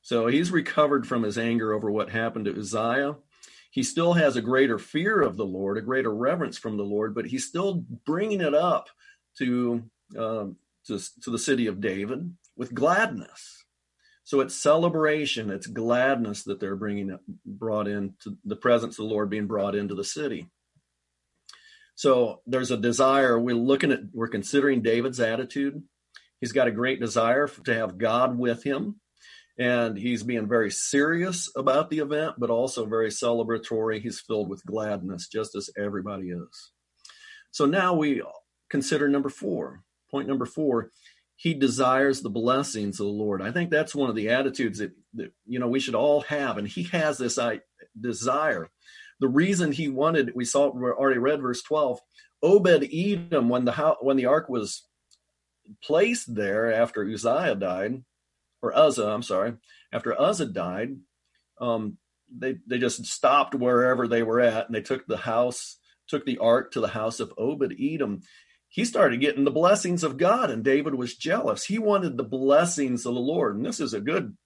So 0.00 0.26
he's 0.26 0.50
recovered 0.50 1.06
from 1.06 1.22
his 1.22 1.36
anger 1.36 1.74
over 1.74 1.90
what 1.90 2.08
happened 2.08 2.46
to 2.46 2.58
Uzziah. 2.58 3.16
He 3.70 3.82
still 3.82 4.14
has 4.14 4.36
a 4.36 4.42
greater 4.42 4.78
fear 4.78 5.20
of 5.20 5.36
the 5.36 5.44
Lord, 5.44 5.76
a 5.76 5.82
greater 5.82 6.14
reverence 6.14 6.56
from 6.56 6.78
the 6.78 6.82
Lord, 6.84 7.14
but 7.14 7.26
he's 7.26 7.46
still 7.46 7.84
bringing 8.06 8.40
it 8.40 8.54
up 8.54 8.88
to, 9.36 9.82
uh, 10.18 10.46
to, 10.86 10.98
to 11.22 11.30
the 11.30 11.38
city 11.38 11.66
of 11.66 11.82
David 11.82 12.34
with 12.56 12.72
gladness. 12.72 13.57
So 14.28 14.40
it's 14.40 14.54
celebration, 14.54 15.48
it's 15.48 15.66
gladness 15.66 16.42
that 16.42 16.60
they're 16.60 16.76
bringing 16.76 17.18
brought 17.46 17.88
into 17.88 18.36
the 18.44 18.56
presence 18.56 18.98
of 18.98 19.08
the 19.08 19.14
Lord 19.14 19.30
being 19.30 19.46
brought 19.46 19.74
into 19.74 19.94
the 19.94 20.04
city. 20.04 20.50
So 21.94 22.42
there's 22.46 22.70
a 22.70 22.76
desire. 22.76 23.40
We're 23.40 23.54
looking 23.54 23.90
at, 23.90 24.00
we're 24.12 24.28
considering 24.28 24.82
David's 24.82 25.18
attitude. 25.18 25.82
He's 26.42 26.52
got 26.52 26.68
a 26.68 26.72
great 26.72 27.00
desire 27.00 27.48
to 27.48 27.74
have 27.74 27.96
God 27.96 28.38
with 28.38 28.62
him. 28.62 29.00
And 29.58 29.96
he's 29.96 30.22
being 30.24 30.46
very 30.46 30.70
serious 30.72 31.50
about 31.56 31.88
the 31.88 32.00
event, 32.00 32.34
but 32.36 32.50
also 32.50 32.84
very 32.84 33.08
celebratory. 33.08 33.98
He's 33.98 34.20
filled 34.20 34.50
with 34.50 34.62
gladness, 34.66 35.28
just 35.28 35.56
as 35.56 35.70
everybody 35.78 36.32
is. 36.32 36.72
So 37.50 37.64
now 37.64 37.94
we 37.94 38.20
consider 38.68 39.08
number 39.08 39.30
four. 39.30 39.84
Point 40.10 40.28
number 40.28 40.44
four 40.44 40.90
he 41.38 41.54
desires 41.54 42.20
the 42.20 42.30
blessings 42.30 42.98
of 42.98 43.06
the 43.06 43.12
Lord. 43.12 43.40
I 43.40 43.52
think 43.52 43.70
that's 43.70 43.94
one 43.94 44.10
of 44.10 44.16
the 44.16 44.30
attitudes 44.30 44.80
that, 44.80 44.90
that 45.14 45.32
you 45.46 45.60
know 45.60 45.68
we 45.68 45.78
should 45.78 45.94
all 45.94 46.22
have, 46.22 46.58
and 46.58 46.66
he 46.66 46.82
has 46.84 47.16
this 47.16 47.38
I, 47.38 47.60
desire. 47.98 48.68
The 49.20 49.28
reason 49.28 49.70
he 49.70 49.88
wanted, 49.88 50.32
we 50.34 50.44
saw, 50.44 50.68
we 50.70 50.82
already 50.90 51.20
read 51.20 51.40
verse 51.40 51.62
twelve. 51.62 52.00
Obed 52.42 52.88
Edom, 52.92 53.48
when 53.48 53.64
the 53.64 53.96
when 54.00 54.16
the 54.16 54.26
ark 54.26 54.48
was 54.48 54.82
placed 55.82 56.34
there 56.34 56.72
after 56.72 57.08
Uzziah 57.08 57.54
died, 57.54 58.02
or 58.60 58.76
Uzzah, 58.76 59.06
I'm 59.06 59.22
sorry, 59.22 59.54
after 59.92 60.20
Uzzah 60.20 60.46
died, 60.46 60.96
um, 61.60 61.98
they 62.36 62.56
they 62.66 62.78
just 62.78 63.06
stopped 63.06 63.54
wherever 63.54 64.08
they 64.08 64.24
were 64.24 64.40
at, 64.40 64.66
and 64.66 64.74
they 64.74 64.82
took 64.82 65.06
the 65.06 65.16
house, 65.16 65.76
took 66.08 66.26
the 66.26 66.38
ark 66.38 66.72
to 66.72 66.80
the 66.80 66.88
house 66.88 67.20
of 67.20 67.32
Obed 67.38 67.74
Edom 67.80 68.22
he 68.68 68.84
started 68.84 69.20
getting 69.20 69.44
the 69.44 69.50
blessings 69.50 70.04
of 70.04 70.18
God, 70.18 70.50
and 70.50 70.62
David 70.62 70.94
was 70.94 71.16
jealous. 71.16 71.64
He 71.64 71.78
wanted 71.78 72.16
the 72.16 72.24
blessings 72.24 73.06
of 73.06 73.14
the 73.14 73.20
Lord, 73.20 73.56
and 73.56 73.64
this 73.64 73.80
is 73.80 73.94
a 73.94 74.00
good 74.00 74.36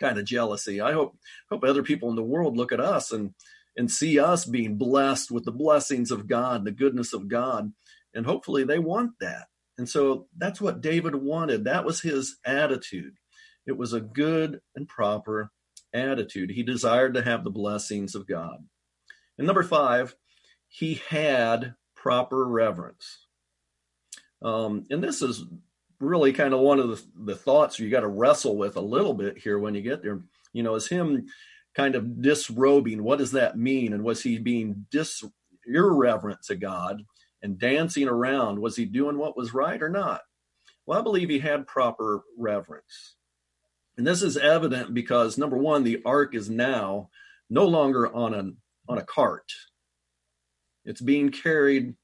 kind 0.00 0.18
of 0.18 0.24
jealousy. 0.24 0.80
I 0.80 0.92
hope 0.92 1.16
hope 1.50 1.62
other 1.62 1.82
people 1.82 2.10
in 2.10 2.16
the 2.16 2.22
world 2.22 2.56
look 2.56 2.72
at 2.72 2.80
us 2.80 3.12
and 3.12 3.34
and 3.76 3.90
see 3.90 4.18
us 4.18 4.44
being 4.44 4.76
blessed 4.76 5.30
with 5.30 5.44
the 5.44 5.52
blessings 5.52 6.10
of 6.10 6.28
God, 6.28 6.64
the 6.64 6.72
goodness 6.72 7.12
of 7.12 7.28
God, 7.28 7.72
and 8.14 8.26
hopefully 8.26 8.64
they 8.64 8.78
want 8.78 9.12
that. 9.20 9.46
And 9.78 9.88
so 9.88 10.28
that's 10.36 10.60
what 10.60 10.80
David 10.80 11.16
wanted. 11.16 11.64
That 11.64 11.84
was 11.84 12.00
his 12.00 12.36
attitude. 12.44 13.14
It 13.66 13.76
was 13.76 13.92
a 13.92 14.00
good 14.00 14.60
and 14.76 14.86
proper 14.86 15.50
attitude. 15.92 16.50
He 16.50 16.62
desired 16.62 17.14
to 17.14 17.22
have 17.22 17.42
the 17.42 17.50
blessings 17.50 18.14
of 18.14 18.26
God. 18.26 18.64
And 19.38 19.46
number 19.46 19.64
five, 19.64 20.14
he 20.68 21.00
had 21.08 21.74
proper 21.96 22.44
reverence. 22.46 23.23
Um, 24.44 24.84
and 24.90 25.02
this 25.02 25.22
is 25.22 25.44
really 26.00 26.32
kind 26.32 26.52
of 26.52 26.60
one 26.60 26.78
of 26.78 26.88
the, 26.88 27.02
the 27.32 27.34
thoughts 27.34 27.78
you 27.78 27.90
got 27.90 28.00
to 28.00 28.08
wrestle 28.08 28.56
with 28.56 28.76
a 28.76 28.80
little 28.80 29.14
bit 29.14 29.38
here 29.38 29.58
when 29.58 29.74
you 29.74 29.80
get 29.80 30.02
there. 30.02 30.20
You 30.52 30.62
know, 30.62 30.74
is 30.74 30.86
him 30.86 31.26
kind 31.74 31.94
of 31.94 32.20
disrobing? 32.22 33.02
What 33.02 33.18
does 33.18 33.32
that 33.32 33.56
mean? 33.58 33.92
And 33.94 34.04
was 34.04 34.22
he 34.22 34.38
being 34.38 34.86
dis 34.90 35.24
irreverent 35.66 36.42
to 36.44 36.56
God 36.56 37.02
and 37.42 37.58
dancing 37.58 38.06
around? 38.06 38.60
Was 38.60 38.76
he 38.76 38.84
doing 38.84 39.18
what 39.18 39.36
was 39.36 39.54
right 39.54 39.82
or 39.82 39.88
not? 39.88 40.20
Well, 40.86 40.98
I 40.98 41.02
believe 41.02 41.30
he 41.30 41.38
had 41.38 41.66
proper 41.66 42.22
reverence. 42.38 43.16
And 43.96 44.06
this 44.06 44.22
is 44.22 44.36
evident 44.36 44.92
because 44.92 45.38
number 45.38 45.56
one, 45.56 45.84
the 45.84 46.02
ark 46.04 46.34
is 46.34 46.50
now 46.50 47.08
no 47.48 47.64
longer 47.64 48.12
on 48.12 48.34
a 48.34 48.50
on 48.88 48.98
a 48.98 49.04
cart. 49.04 49.50
It's 50.84 51.00
being 51.00 51.30
carried 51.30 51.94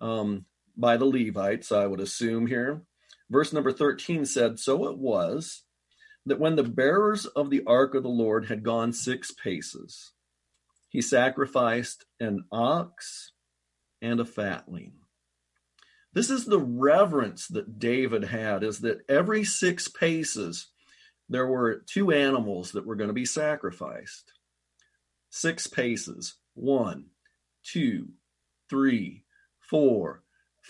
um, 0.00 0.44
by 0.76 0.96
the 0.96 1.04
Levites, 1.04 1.72
I 1.72 1.86
would 1.86 2.00
assume 2.00 2.46
here. 2.46 2.82
Verse 3.30 3.52
number 3.52 3.72
13 3.72 4.24
said, 4.24 4.58
So 4.58 4.86
it 4.88 4.98
was 4.98 5.62
that 6.26 6.40
when 6.40 6.56
the 6.56 6.62
bearers 6.62 7.26
of 7.26 7.50
the 7.50 7.62
ark 7.66 7.94
of 7.94 8.02
the 8.02 8.08
Lord 8.08 8.46
had 8.46 8.62
gone 8.62 8.92
six 8.92 9.30
paces, 9.30 10.12
he 10.88 11.00
sacrificed 11.00 12.04
an 12.20 12.44
ox 12.52 13.32
and 14.00 14.20
a 14.20 14.24
fatling. 14.24 14.92
This 16.12 16.30
is 16.30 16.44
the 16.44 16.60
reverence 16.60 17.48
that 17.48 17.78
David 17.78 18.24
had, 18.24 18.62
is 18.62 18.80
that 18.80 19.00
every 19.08 19.44
six 19.44 19.88
paces 19.88 20.68
there 21.28 21.46
were 21.46 21.82
two 21.86 22.12
animals 22.12 22.72
that 22.72 22.86
were 22.86 22.96
going 22.96 23.08
to 23.08 23.14
be 23.14 23.24
sacrificed. 23.24 24.32
Six 25.30 25.66
paces. 25.66 26.34
One, 26.54 27.06
two, 27.64 28.10
three, 28.68 29.24
four, 29.58 30.23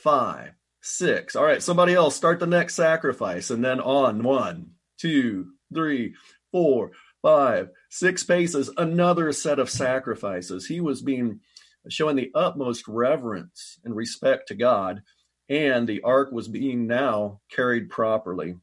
five, 0.05 0.51
six. 0.83 1.35
All 1.35 1.45
right, 1.45 1.63
somebody 1.63 1.95
else 1.95 2.15
start 2.15 2.39
the 2.39 2.47
next 2.47 2.75
sacrifice 2.75 3.49
and 3.49 3.65
then 3.65 3.81
on 3.81 4.23
one, 4.23 4.73
two, 4.99 5.53
three, 5.73 6.15
four, 6.53 6.93
five, 7.23 7.71
six 7.89 8.23
paces, 8.23 8.71
another 8.77 9.33
set 9.33 9.59
of 9.59 9.71
sacrifices. 9.71 10.67
He 10.67 10.81
was 10.81 11.01
being 11.01 11.41
showing 11.89 12.17
the 12.17 12.31
utmost 12.35 12.87
reverence 12.87 13.79
and 13.83 13.97
respect 13.97 14.49
to 14.49 14.55
God, 14.55 15.03
and 15.49 15.89
the 15.89 16.03
ark 16.03 16.31
was 16.33 16.49
being 16.49 16.87
now 16.87 17.41
carried 17.51 17.89
properly 17.89 18.57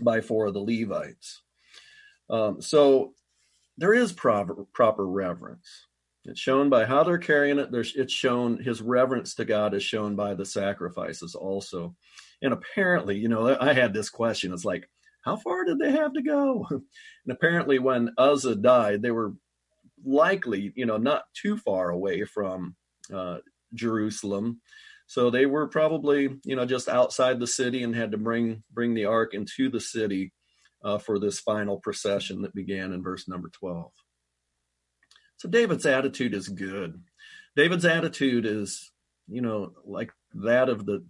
by 0.00 0.20
four 0.20 0.46
of 0.46 0.54
the 0.54 0.60
Levites. 0.60 1.42
Um, 2.28 2.60
so 2.60 3.14
there 3.78 3.94
is 3.94 4.12
proper, 4.12 4.66
proper 4.72 5.06
reverence. 5.06 5.85
It's 6.28 6.40
shown 6.40 6.68
by 6.70 6.84
how 6.84 7.04
they're 7.04 7.18
carrying 7.18 7.58
it. 7.58 7.70
There's, 7.70 7.94
it's 7.94 8.12
shown 8.12 8.62
his 8.62 8.82
reverence 8.82 9.34
to 9.36 9.44
God 9.44 9.74
is 9.74 9.82
shown 9.82 10.16
by 10.16 10.34
the 10.34 10.44
sacrifices 10.44 11.34
also. 11.34 11.94
And 12.42 12.52
apparently, 12.52 13.16
you 13.16 13.28
know, 13.28 13.56
I 13.60 13.72
had 13.72 13.94
this 13.94 14.10
question. 14.10 14.52
It's 14.52 14.64
like, 14.64 14.88
how 15.22 15.36
far 15.36 15.64
did 15.64 15.78
they 15.78 15.90
have 15.92 16.12
to 16.14 16.22
go? 16.22 16.66
And 17.28 17.34
apparently, 17.34 17.80
when 17.80 18.14
Uzzah 18.16 18.54
died, 18.54 19.02
they 19.02 19.10
were 19.10 19.34
likely, 20.04 20.72
you 20.76 20.86
know, 20.86 20.96
not 20.96 21.24
too 21.34 21.56
far 21.56 21.90
away 21.90 22.24
from 22.24 22.76
uh, 23.12 23.38
Jerusalem. 23.74 24.60
So 25.08 25.30
they 25.30 25.46
were 25.46 25.66
probably, 25.66 26.38
you 26.44 26.54
know, 26.54 26.64
just 26.64 26.88
outside 26.88 27.40
the 27.40 27.46
city 27.48 27.82
and 27.82 27.96
had 27.96 28.12
to 28.12 28.16
bring 28.16 28.62
bring 28.72 28.94
the 28.94 29.06
ark 29.06 29.34
into 29.34 29.68
the 29.68 29.80
city 29.80 30.32
uh, 30.84 30.98
for 30.98 31.18
this 31.18 31.40
final 31.40 31.80
procession 31.80 32.42
that 32.42 32.54
began 32.54 32.92
in 32.92 33.02
verse 33.02 33.26
number 33.26 33.50
twelve. 33.52 33.90
So 35.38 35.48
David's 35.48 35.86
attitude 35.86 36.34
is 36.34 36.48
good. 36.48 37.02
David's 37.56 37.84
attitude 37.84 38.46
is, 38.46 38.90
you 39.28 39.40
know, 39.40 39.72
like 39.84 40.12
that 40.34 40.68
of 40.68 40.86
the 40.86 41.04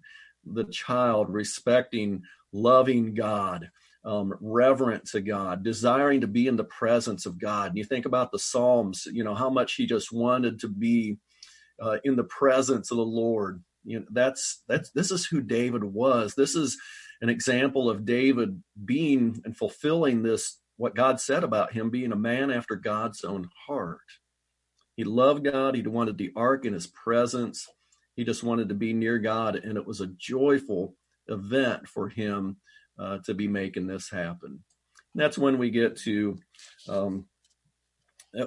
the 0.45 0.65
child 0.65 1.29
respecting, 1.29 2.23
loving 2.53 3.15
God, 3.15 3.69
um, 4.05 4.33
reverent 4.41 5.05
to 5.07 5.21
God, 5.21 5.65
desiring 5.65 6.21
to 6.21 6.29
be 6.29 6.47
in 6.47 6.57
the 6.57 6.65
presence 6.65 7.27
of 7.27 7.41
God. 7.41 7.71
And 7.71 7.79
you 7.79 7.85
think 7.85 8.07
about 8.07 8.31
the 8.31 8.39
Psalms, 8.39 9.09
you 9.11 9.25
know, 9.25 9.35
how 9.35 9.51
much 9.51 9.75
he 9.75 9.87
just 9.87 10.13
wanted 10.13 10.61
to 10.61 10.69
be 10.69 11.19
uh, 11.83 11.99
in 12.05 12.15
the 12.15 12.25
presence 12.25 12.91
of 12.93 12.97
the 12.97 13.05
Lord. 13.05 13.63
You 13.85 14.01
know, 14.01 14.07
that's 14.11 14.63
that's 14.69 14.91
this 14.91 15.11
is 15.11 15.27
who 15.27 15.41
David 15.41 15.85
was. 15.85 16.35
This 16.35 16.55
is 16.55 16.79
an 17.21 17.29
example 17.29 17.91
of 17.91 18.05
David 18.05 18.63
being 18.85 19.41
and 19.45 19.57
fulfilling 19.57 20.23
this 20.23 20.59
what 20.77 20.95
God 20.95 21.21
said 21.21 21.45
about 21.45 21.73
him 21.73 21.91
being 21.91 22.13
a 22.13 22.17
man 22.17 22.51
after 22.51 22.77
God's 22.77 23.25
own 23.25 23.49
heart. 23.67 24.01
He 24.97 25.05
loved 25.05 25.45
God. 25.45 25.75
He 25.75 25.83
wanted 25.83 26.19
the 26.19 26.33
ark 26.37 26.65
in 26.65 26.73
his 26.73 26.87
presence. 26.87 27.67
He 28.15 28.25
just 28.25 28.43
wanted 28.43 28.69
to 28.69 28.75
be 28.75 28.93
near 28.93 29.19
God. 29.19 29.57
And 29.57 29.77
it 29.77 29.87
was 29.87 30.01
a 30.01 30.07
joyful 30.19 30.95
event 31.29 31.87
for 31.89 32.09
him 32.09 32.57
uh, 32.99 33.19
to 33.25 33.35
be 33.35 33.49
making 33.49 33.87
this 33.87 34.11
happen. 34.11 34.63
And 35.15 35.23
that's 35.23 35.39
when 35.39 35.59
we 35.59 35.71
get 35.71 35.97
to, 36.01 36.39
um, 36.89 37.27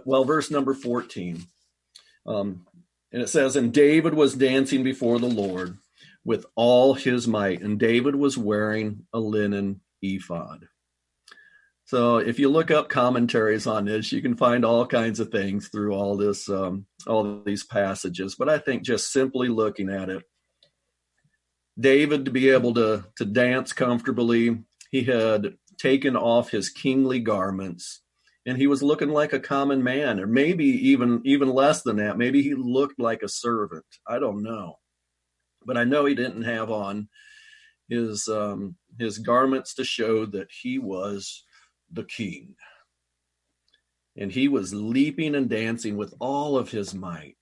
well, 0.05 0.23
verse 0.23 0.51
number 0.51 0.73
14. 0.73 1.43
Um, 2.25 2.65
and 3.11 3.21
it 3.21 3.29
says, 3.29 3.55
And 3.55 3.73
David 3.73 4.13
was 4.13 4.35
dancing 4.35 4.83
before 4.83 5.19
the 5.19 5.27
Lord 5.27 5.77
with 6.23 6.45
all 6.55 6.93
his 6.93 7.27
might. 7.27 7.61
And 7.61 7.79
David 7.79 8.15
was 8.15 8.37
wearing 8.37 9.05
a 9.13 9.19
linen 9.19 9.81
ephod. 10.01 10.67
So 11.89 12.17
if 12.19 12.37
you 12.37 12.49
look 12.49 12.69
up 12.69 12.87
commentaries 12.87 13.65
on 13.65 13.85
this, 13.85 14.11
you 14.11 14.21
can 14.21 14.37
find 14.37 14.63
all 14.63 14.85
kinds 14.85 15.19
of 15.19 15.29
things 15.29 15.69
through 15.69 15.95
all 15.95 16.15
this, 16.17 16.47
um, 16.47 16.85
all 17.07 17.41
these 17.43 17.63
passages. 17.63 18.35
But 18.37 18.47
I 18.47 18.59
think 18.59 18.83
just 18.83 19.11
simply 19.11 19.47
looking 19.47 19.89
at 19.89 20.07
it, 20.07 20.21
David 21.79 22.25
to 22.25 22.31
be 22.31 22.51
able 22.51 22.75
to 22.75 23.05
to 23.15 23.25
dance 23.25 23.73
comfortably, 23.73 24.59
he 24.91 25.05
had 25.05 25.55
taken 25.79 26.15
off 26.15 26.51
his 26.51 26.69
kingly 26.69 27.21
garments, 27.21 28.03
and 28.45 28.55
he 28.55 28.67
was 28.67 28.83
looking 28.83 29.09
like 29.09 29.33
a 29.33 29.39
common 29.39 29.83
man, 29.83 30.19
or 30.19 30.27
maybe 30.27 30.65
even 30.65 31.23
even 31.25 31.49
less 31.49 31.81
than 31.81 31.95
that. 31.95 32.19
Maybe 32.19 32.43
he 32.43 32.53
looked 32.53 32.99
like 32.99 33.23
a 33.23 33.27
servant. 33.27 33.85
I 34.07 34.19
don't 34.19 34.43
know, 34.43 34.75
but 35.65 35.75
I 35.75 35.85
know 35.85 36.05
he 36.05 36.13
didn't 36.13 36.43
have 36.43 36.69
on 36.69 37.09
his 37.89 38.27
um, 38.27 38.75
his 38.99 39.17
garments 39.17 39.73
to 39.73 39.83
show 39.83 40.27
that 40.27 40.49
he 40.51 40.77
was 40.77 41.45
the 41.91 42.03
king. 42.03 42.55
And 44.17 44.31
he 44.31 44.47
was 44.47 44.73
leaping 44.73 45.35
and 45.35 45.49
dancing 45.49 45.97
with 45.97 46.13
all 46.19 46.57
of 46.57 46.71
his 46.71 46.93
might. 46.93 47.37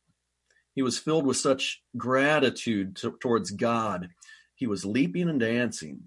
He 0.75 0.83
was 0.83 0.99
filled 0.99 1.25
with 1.25 1.37
such 1.37 1.81
gratitude 1.97 2.95
to, 2.97 3.17
towards 3.19 3.51
God. 3.51 4.09
He 4.55 4.67
was 4.67 4.85
leaping 4.85 5.29
and 5.29 5.39
dancing. 5.39 6.01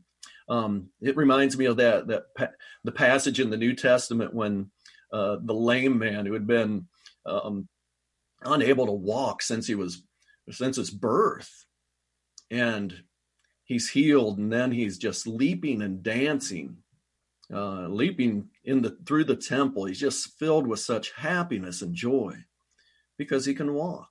Um, 0.49 0.91
it 1.01 1.17
reminds 1.17 1.57
me 1.57 1.65
of 1.67 1.77
that 1.79 2.09
that 2.09 2.35
pa- 2.37 2.53
the 2.85 2.93
passage 2.93 3.41
in 3.41 3.51
the 3.51 3.57
New 3.57 3.75
Testament 3.75 4.35
when 4.35 4.71
uh, 5.13 5.37
the 5.43 5.55
lame 5.55 5.99
man 5.99 6.27
who 6.27 6.33
had 6.33 6.47
been 6.47 6.87
um, 7.27 7.69
unable 8.43 8.87
to 8.87 8.93
walk 8.93 9.43
since 9.43 9.67
he 9.67 9.75
was 9.75 10.03
since 10.51 10.77
his 10.77 10.91
birth, 10.91 11.65
and 12.51 12.95
he's 13.65 13.91
healed, 13.91 14.39
and 14.39 14.53
then 14.53 14.73
he's 14.73 14.99
just 14.99 15.27
leaping 15.27 15.83
and 15.83 16.03
dancing 16.03 16.79
uh, 17.53 17.89
leaping 17.89 18.49
in 18.65 18.83
the 18.83 18.97
through 19.07 19.25
the 19.25 19.37
temple. 19.37 19.85
He's 19.85 20.01
just 20.01 20.39
filled 20.39 20.67
with 20.67 20.81
such 20.81 21.13
happiness 21.13 21.83
and 21.83 21.95
joy 21.95 22.37
because 23.19 23.45
he 23.45 23.55
can 23.55 23.75
walk. 23.75 24.09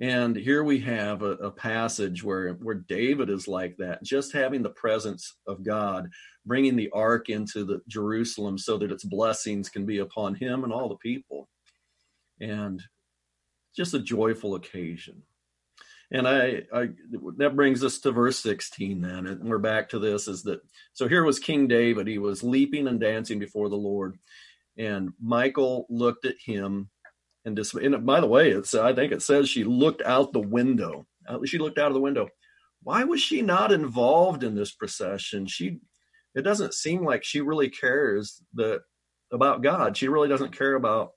And 0.00 0.34
here 0.34 0.64
we 0.64 0.80
have 0.80 1.22
a, 1.22 1.32
a, 1.32 1.50
passage 1.50 2.24
where 2.24 2.54
where 2.54 2.74
David 2.74 3.30
is 3.30 3.46
like 3.46 3.76
that, 3.78 4.02
just 4.02 4.32
having 4.32 4.62
the 4.62 4.70
presence 4.70 5.36
of 5.46 5.62
God, 5.62 6.10
bringing 6.44 6.74
the 6.74 6.90
ark 6.90 7.28
into 7.28 7.64
the 7.64 7.80
Jerusalem 7.86 8.58
so 8.58 8.76
that 8.78 8.90
its 8.90 9.04
blessings 9.04 9.68
can 9.68 9.86
be 9.86 9.98
upon 9.98 10.34
him 10.34 10.64
and 10.64 10.72
all 10.72 10.88
the 10.88 10.96
people, 10.96 11.48
and 12.40 12.82
just 13.76 13.94
a 13.94 14.00
joyful 14.00 14.56
occasion. 14.56 15.22
And 16.10 16.28
I, 16.28 16.62
I 16.72 16.88
that 17.38 17.56
brings 17.56 17.82
us 17.82 17.98
to 18.00 18.12
verse 18.12 18.38
16 18.38 19.00
then, 19.00 19.26
and 19.26 19.48
we're 19.48 19.58
back 19.58 19.88
to 19.90 19.98
this 19.98 20.28
is 20.28 20.42
that 20.44 20.60
so 20.92 21.08
here 21.08 21.24
was 21.24 21.38
King 21.38 21.66
David, 21.66 22.06
he 22.06 22.18
was 22.18 22.42
leaping 22.42 22.86
and 22.86 23.00
dancing 23.00 23.38
before 23.38 23.68
the 23.68 23.76
Lord, 23.76 24.18
and 24.76 25.10
michal 25.20 25.86
looked 25.88 26.26
at 26.26 26.36
him 26.44 26.90
and 27.44 27.58
and 27.74 28.06
by 28.06 28.20
the 28.20 28.26
way, 28.26 28.50
it's 28.50 28.74
I 28.74 28.94
think 28.94 29.12
it 29.12 29.22
says 29.22 29.48
she 29.48 29.64
looked 29.64 30.02
out 30.02 30.32
the 30.32 30.40
window. 30.40 31.06
Uh, 31.28 31.38
she 31.44 31.58
looked 31.58 31.78
out 31.78 31.88
of 31.88 31.94
the 31.94 32.00
window. 32.00 32.28
Why 32.82 33.04
was 33.04 33.20
she 33.20 33.42
not 33.42 33.72
involved 33.72 34.44
in 34.44 34.54
this 34.54 34.72
procession? 34.72 35.46
She 35.46 35.80
it 36.34 36.42
doesn't 36.42 36.74
seem 36.74 37.04
like 37.04 37.22
she 37.22 37.40
really 37.40 37.68
cares 37.68 38.42
that 38.54 38.80
about 39.30 39.62
God. 39.62 39.96
She 39.96 40.08
really 40.08 40.28
doesn't 40.28 40.56
care 40.56 40.74
about 40.74 41.12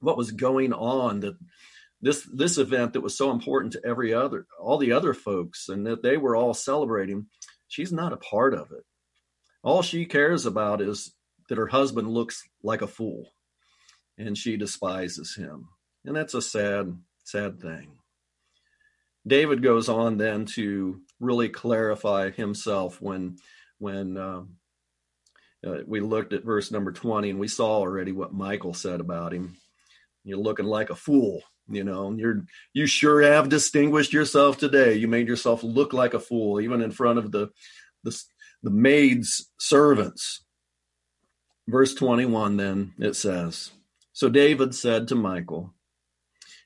what 0.00 0.16
was 0.16 0.32
going 0.32 0.72
on 0.72 1.20
that 1.20 1.36
this 2.02 2.28
this 2.32 2.58
event 2.58 2.92
that 2.94 3.00
was 3.02 3.16
so 3.16 3.30
important 3.30 3.72
to 3.72 3.84
every 3.84 4.12
other 4.14 4.46
all 4.58 4.78
the 4.78 4.92
other 4.92 5.14
folks 5.14 5.68
and 5.68 5.86
that 5.86 6.02
they 6.02 6.16
were 6.16 6.34
all 6.36 6.54
celebrating 6.54 7.26
she's 7.70 7.92
not 7.92 8.12
a 8.12 8.18
part 8.18 8.52
of 8.52 8.72
it. 8.72 8.84
All 9.62 9.80
she 9.82 10.04
cares 10.04 10.44
about 10.44 10.82
is 10.82 11.14
that 11.48 11.58
her 11.58 11.68
husband 11.68 12.08
looks 12.08 12.42
like 12.62 12.82
a 12.82 12.86
fool 12.86 13.28
and 14.18 14.36
she 14.36 14.56
despises 14.56 15.34
him. 15.36 15.68
And 16.04 16.14
that's 16.14 16.34
a 16.34 16.42
sad 16.42 16.96
sad 17.24 17.60
thing. 17.60 17.92
David 19.26 19.62
goes 19.62 19.88
on 19.88 20.16
then 20.16 20.46
to 20.46 21.00
really 21.20 21.48
clarify 21.48 22.30
himself 22.30 23.00
when 23.00 23.36
when 23.78 24.16
um, 24.16 24.56
uh, 25.66 25.78
we 25.86 26.00
looked 26.00 26.32
at 26.32 26.44
verse 26.44 26.70
number 26.70 26.92
20 26.92 27.30
and 27.30 27.38
we 27.38 27.48
saw 27.48 27.76
already 27.76 28.12
what 28.12 28.34
michal 28.34 28.74
said 28.74 29.00
about 29.00 29.32
him. 29.32 29.56
You're 30.24 30.38
looking 30.38 30.66
like 30.66 30.90
a 30.90 30.94
fool 30.96 31.42
you 31.70 31.84
know, 31.84 32.12
you're 32.12 32.44
you 32.72 32.86
sure 32.86 33.22
have 33.22 33.48
distinguished 33.48 34.12
yourself 34.12 34.58
today. 34.58 34.94
You 34.94 35.08
made 35.08 35.28
yourself 35.28 35.62
look 35.62 35.92
like 35.92 36.14
a 36.14 36.20
fool, 36.20 36.60
even 36.60 36.82
in 36.82 36.90
front 36.90 37.18
of 37.18 37.30
the 37.30 37.50
the, 38.02 38.22
the 38.62 38.70
maid's 38.70 39.50
servants. 39.58 40.44
Verse 41.68 41.94
21, 41.94 42.56
then 42.56 42.94
it 42.98 43.14
says, 43.14 43.70
So 44.12 44.28
David 44.28 44.74
said 44.74 45.06
to 45.08 45.14
Michal, 45.14 45.72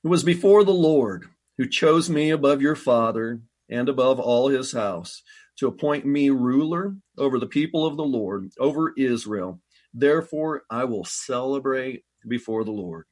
It 0.03 0.09
was 0.09 0.23
before 0.23 0.65
the 0.65 0.73
Lord 0.73 1.27
who 1.59 1.69
chose 1.69 2.09
me 2.09 2.31
above 2.31 2.63
your 2.63 2.77
father 2.77 3.41
and 3.69 3.89
above 3.89 4.19
all 4.19 4.49
his 4.49 4.73
house 4.73 5.23
to 5.59 5.69
appoint 5.69 6.07
me 6.07 6.31
ruler 6.31 6.97
over 7.19 7.39
the 7.39 7.47
people 7.47 7.87
of 7.87 7.97
the 7.97 8.05
Lord, 8.05 8.51
over 8.59 8.93
Israel. 8.97 9.61
Therefore, 9.93 10.63
I 10.71 10.85
will 10.85 11.05
celebrate 11.05 12.05
before 12.27 12.65
the 12.65 12.73
Lord. 12.73 13.05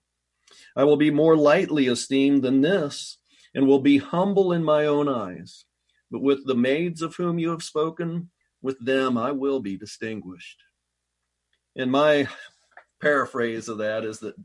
I 0.77 0.85
will 0.85 0.97
be 0.97 1.11
more 1.11 1.37
lightly 1.37 1.87
esteemed 1.87 2.43
than 2.43 2.61
this, 2.61 3.19
and 3.55 3.67
will 3.67 3.81
be 3.81 3.99
humble 3.99 4.53
in 4.53 4.65
my 4.65 4.87
own 4.87 5.09
eyes. 5.09 5.65
But 6.11 6.23
with 6.23 6.47
the 6.47 6.55
maids 6.55 7.03
of 7.03 7.17
whom 7.17 7.39
you 7.39 7.51
have 7.51 7.63
spoken, 7.63 8.31
with 8.61 8.79
them 8.85 9.17
I 9.17 9.33
will 9.33 9.61
be 9.61 9.77
distinguished. 9.77 10.63
And 11.77 11.91
my 11.91 12.29
paraphrase 13.01 13.69
of 13.69 13.79
that 13.79 14.05
is 14.05 14.21
that 14.21 14.37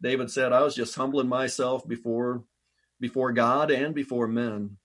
David 0.00 0.30
said, 0.30 0.52
I 0.52 0.62
was 0.62 0.74
just 0.74 0.94
humbling 0.94 1.28
myself 1.28 1.86
before 1.86 2.44
before 3.00 3.32
God 3.32 3.70
and 3.70 3.94
before 3.94 4.28
men. 4.28 4.76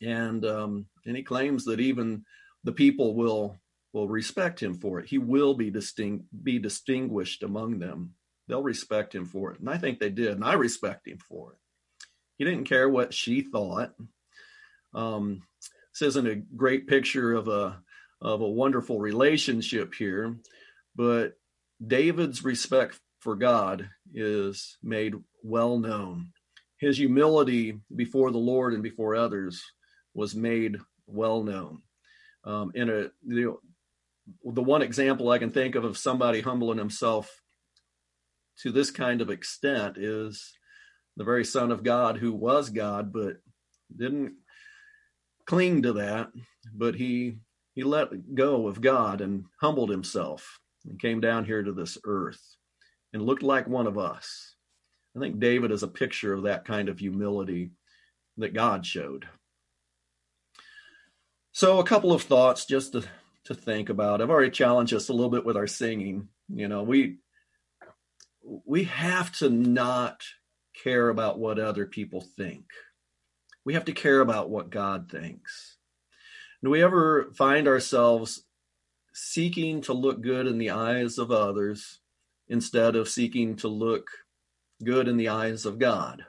And 0.00 0.44
um, 0.44 0.86
and 1.04 1.16
he 1.16 1.22
claims 1.22 1.64
that 1.64 1.80
even 1.80 2.24
the 2.64 2.72
people 2.72 3.14
will 3.14 3.56
will 3.92 4.08
respect 4.08 4.62
him 4.62 4.74
for 4.74 5.00
it. 5.00 5.08
He 5.08 5.18
will 5.18 5.54
be 5.54 5.70
distinct 5.70 6.26
be 6.44 6.58
distinguished 6.58 7.42
among 7.42 7.78
them 7.78 8.14
they'll 8.48 8.62
respect 8.62 9.14
him 9.14 9.26
for 9.26 9.52
it. 9.52 9.60
And 9.60 9.68
I 9.68 9.78
think 9.78 9.98
they 9.98 10.10
did, 10.10 10.32
and 10.32 10.44
I 10.44 10.54
respect 10.54 11.06
him 11.06 11.18
for 11.18 11.52
it. 11.52 11.58
He 12.38 12.44
didn't 12.44 12.64
care 12.64 12.88
what 12.88 13.14
she 13.14 13.42
thought. 13.42 13.94
Um, 14.94 15.42
this 15.92 16.08
isn't 16.08 16.26
a 16.26 16.36
great 16.36 16.86
picture 16.86 17.34
of 17.34 17.48
a 17.48 17.80
of 18.20 18.40
a 18.40 18.48
wonderful 18.48 18.98
relationship 18.98 19.94
here, 19.94 20.36
but 20.96 21.38
David's 21.84 22.42
respect 22.42 22.98
for 23.20 23.36
God 23.36 23.88
is 24.12 24.76
made 24.82 25.14
well 25.42 25.78
known. 25.78 26.32
His 26.78 26.96
humility 26.96 27.78
before 27.94 28.30
the 28.30 28.38
Lord 28.38 28.74
and 28.74 28.82
before 28.82 29.14
others 29.14 29.62
was 30.14 30.34
made 30.34 30.78
well 31.06 31.42
known. 31.42 31.82
Um, 32.44 32.72
in 32.74 32.88
a 32.88 33.10
the, 33.26 33.56
the 34.44 34.62
one 34.62 34.82
example 34.82 35.30
I 35.30 35.38
can 35.38 35.50
think 35.50 35.74
of 35.74 35.84
of 35.84 35.98
somebody 35.98 36.40
humbling 36.40 36.78
himself 36.78 37.42
to 38.62 38.72
this 38.72 38.90
kind 38.90 39.20
of 39.20 39.30
extent 39.30 39.96
is 39.98 40.52
the 41.16 41.24
very 41.24 41.44
Son 41.44 41.70
of 41.70 41.82
God 41.82 42.16
who 42.16 42.32
was 42.32 42.70
God, 42.70 43.12
but 43.12 43.36
didn't 43.96 44.34
cling 45.46 45.82
to 45.82 45.94
that, 45.94 46.28
but 46.74 46.94
he 46.94 47.38
he 47.74 47.84
let 47.84 48.34
go 48.34 48.66
of 48.66 48.80
God 48.80 49.20
and 49.20 49.44
humbled 49.60 49.90
himself 49.90 50.58
and 50.84 51.00
came 51.00 51.20
down 51.20 51.44
here 51.44 51.62
to 51.62 51.72
this 51.72 51.96
earth 52.04 52.40
and 53.12 53.22
looked 53.22 53.42
like 53.42 53.68
one 53.68 53.86
of 53.86 53.98
us. 53.98 54.56
I 55.16 55.20
think 55.20 55.38
David 55.38 55.70
is 55.70 55.82
a 55.82 55.88
picture 55.88 56.34
of 56.34 56.42
that 56.42 56.64
kind 56.64 56.88
of 56.88 56.98
humility 56.98 57.70
that 58.36 58.54
God 58.54 58.84
showed. 58.84 59.26
So 61.52 61.78
a 61.78 61.84
couple 61.84 62.12
of 62.12 62.22
thoughts 62.22 62.66
just 62.66 62.92
to, 62.92 63.04
to 63.44 63.54
think 63.54 63.88
about. 63.88 64.20
I've 64.20 64.30
already 64.30 64.50
challenged 64.50 64.94
us 64.94 65.08
a 65.08 65.12
little 65.12 65.30
bit 65.30 65.44
with 65.44 65.56
our 65.56 65.66
singing. 65.66 66.28
You 66.48 66.68
know, 66.68 66.82
we 66.82 67.18
we 68.64 68.84
have 68.84 69.32
to 69.32 69.50
not 69.50 70.22
care 70.82 71.08
about 71.08 71.38
what 71.38 71.58
other 71.58 71.86
people 71.86 72.20
think. 72.20 72.64
We 73.64 73.74
have 73.74 73.84
to 73.86 73.92
care 73.92 74.20
about 74.20 74.50
what 74.50 74.70
God 74.70 75.10
thinks. 75.10 75.76
Do 76.62 76.70
we 76.70 76.82
ever 76.82 77.30
find 77.36 77.68
ourselves 77.68 78.44
seeking 79.12 79.80
to 79.82 79.92
look 79.92 80.20
good 80.22 80.46
in 80.46 80.58
the 80.58 80.70
eyes 80.70 81.18
of 81.18 81.30
others 81.30 82.00
instead 82.48 82.96
of 82.96 83.08
seeking 83.08 83.56
to 83.56 83.68
look 83.68 84.08
good 84.82 85.08
in 85.08 85.16
the 85.16 85.28
eyes 85.28 85.66
of 85.66 85.78
God, 85.78 86.24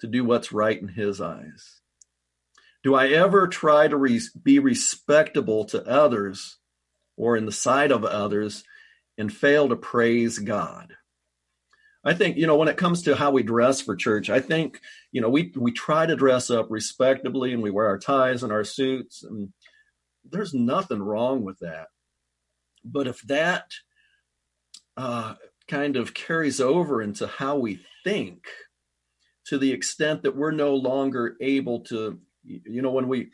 to 0.00 0.06
do 0.06 0.24
what's 0.24 0.52
right 0.52 0.80
in 0.80 0.88
His 0.88 1.20
eyes? 1.20 1.80
Do 2.82 2.94
I 2.94 3.08
ever 3.08 3.46
try 3.48 3.88
to 3.88 3.96
re- 3.96 4.20
be 4.42 4.58
respectable 4.58 5.64
to 5.66 5.84
others 5.86 6.58
or 7.16 7.36
in 7.36 7.44
the 7.44 7.52
sight 7.52 7.90
of 7.90 8.04
others 8.04 8.64
and 9.18 9.32
fail 9.32 9.68
to 9.68 9.76
praise 9.76 10.38
God? 10.38 10.94
I 12.02 12.14
think, 12.14 12.38
you 12.38 12.46
know, 12.46 12.56
when 12.56 12.68
it 12.68 12.78
comes 12.78 13.02
to 13.02 13.14
how 13.14 13.30
we 13.30 13.42
dress 13.42 13.80
for 13.80 13.94
church, 13.94 14.30
I 14.30 14.40
think, 14.40 14.80
you 15.12 15.20
know, 15.20 15.28
we 15.28 15.52
we 15.56 15.72
try 15.72 16.06
to 16.06 16.16
dress 16.16 16.50
up 16.50 16.66
respectably 16.70 17.52
and 17.52 17.62
we 17.62 17.70
wear 17.70 17.86
our 17.86 17.98
ties 17.98 18.42
and 18.42 18.52
our 18.52 18.64
suits 18.64 19.22
and 19.22 19.52
there's 20.24 20.54
nothing 20.54 21.02
wrong 21.02 21.44
with 21.44 21.58
that. 21.60 21.88
But 22.84 23.06
if 23.06 23.20
that 23.22 23.72
uh, 24.96 25.34
kind 25.68 25.96
of 25.96 26.14
carries 26.14 26.60
over 26.60 27.02
into 27.02 27.26
how 27.26 27.56
we 27.56 27.80
think 28.04 28.46
to 29.46 29.58
the 29.58 29.72
extent 29.72 30.22
that 30.22 30.36
we're 30.36 30.52
no 30.52 30.74
longer 30.74 31.36
able 31.40 31.80
to, 31.80 32.18
you 32.44 32.82
know, 32.82 32.90
when 32.90 33.08
we 33.08 33.30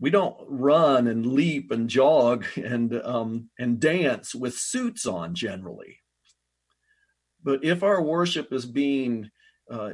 we 0.00 0.10
don't 0.10 0.36
run 0.48 1.06
and 1.06 1.24
leap 1.24 1.70
and 1.70 1.88
jog 1.88 2.44
and 2.56 2.94
um, 3.04 3.50
and 3.58 3.80
dance 3.80 4.34
with 4.34 4.54
suits 4.54 5.06
on 5.06 5.34
generally 5.34 5.98
but 7.44 7.62
if 7.62 7.82
our 7.82 8.02
worship 8.02 8.52
is 8.52 8.64
being 8.64 9.30
uh, 9.70 9.92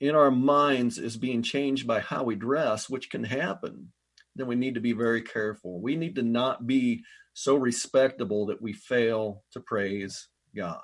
in 0.00 0.14
our 0.14 0.30
minds 0.30 0.98
is 0.98 1.16
being 1.16 1.42
changed 1.42 1.86
by 1.86 2.00
how 2.00 2.22
we 2.22 2.36
dress, 2.36 2.88
which 2.88 3.10
can 3.10 3.24
happen, 3.24 3.92
then 4.36 4.46
we 4.46 4.54
need 4.54 4.74
to 4.74 4.80
be 4.80 4.92
very 4.92 5.22
careful. 5.22 5.80
We 5.80 5.96
need 5.96 6.14
to 6.16 6.22
not 6.22 6.66
be 6.66 7.02
so 7.34 7.56
respectable 7.56 8.46
that 8.46 8.62
we 8.62 8.72
fail 8.72 9.42
to 9.52 9.60
praise 9.60 10.28
God. 10.56 10.82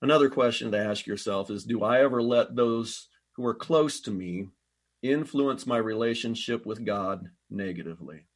Another 0.00 0.28
question 0.28 0.70
to 0.70 0.78
ask 0.78 1.06
yourself 1.06 1.50
is 1.50 1.64
Do 1.64 1.82
I 1.82 2.00
ever 2.00 2.22
let 2.22 2.54
those 2.54 3.08
who 3.34 3.44
are 3.46 3.54
close 3.54 4.00
to 4.02 4.10
me 4.12 4.48
influence 5.02 5.66
my 5.66 5.78
relationship 5.78 6.64
with 6.64 6.84
God 6.84 7.28
negatively? 7.50 8.26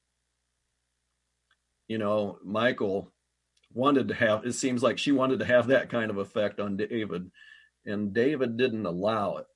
You 1.86 1.98
know, 1.98 2.38
Michal 2.44 3.12
wanted 3.74 4.08
to 4.08 4.14
have 4.14 4.44
it 4.44 4.52
seems 4.52 4.82
like 4.82 4.98
she 4.98 5.12
wanted 5.12 5.38
to 5.40 5.44
have 5.44 5.68
that 5.68 5.90
kind 5.90 6.10
of 6.10 6.18
effect 6.18 6.60
on 6.60 6.76
David 6.76 7.30
and 7.84 8.12
David 8.12 8.56
didn't 8.56 8.86
allow 8.86 9.38
it. 9.38 9.46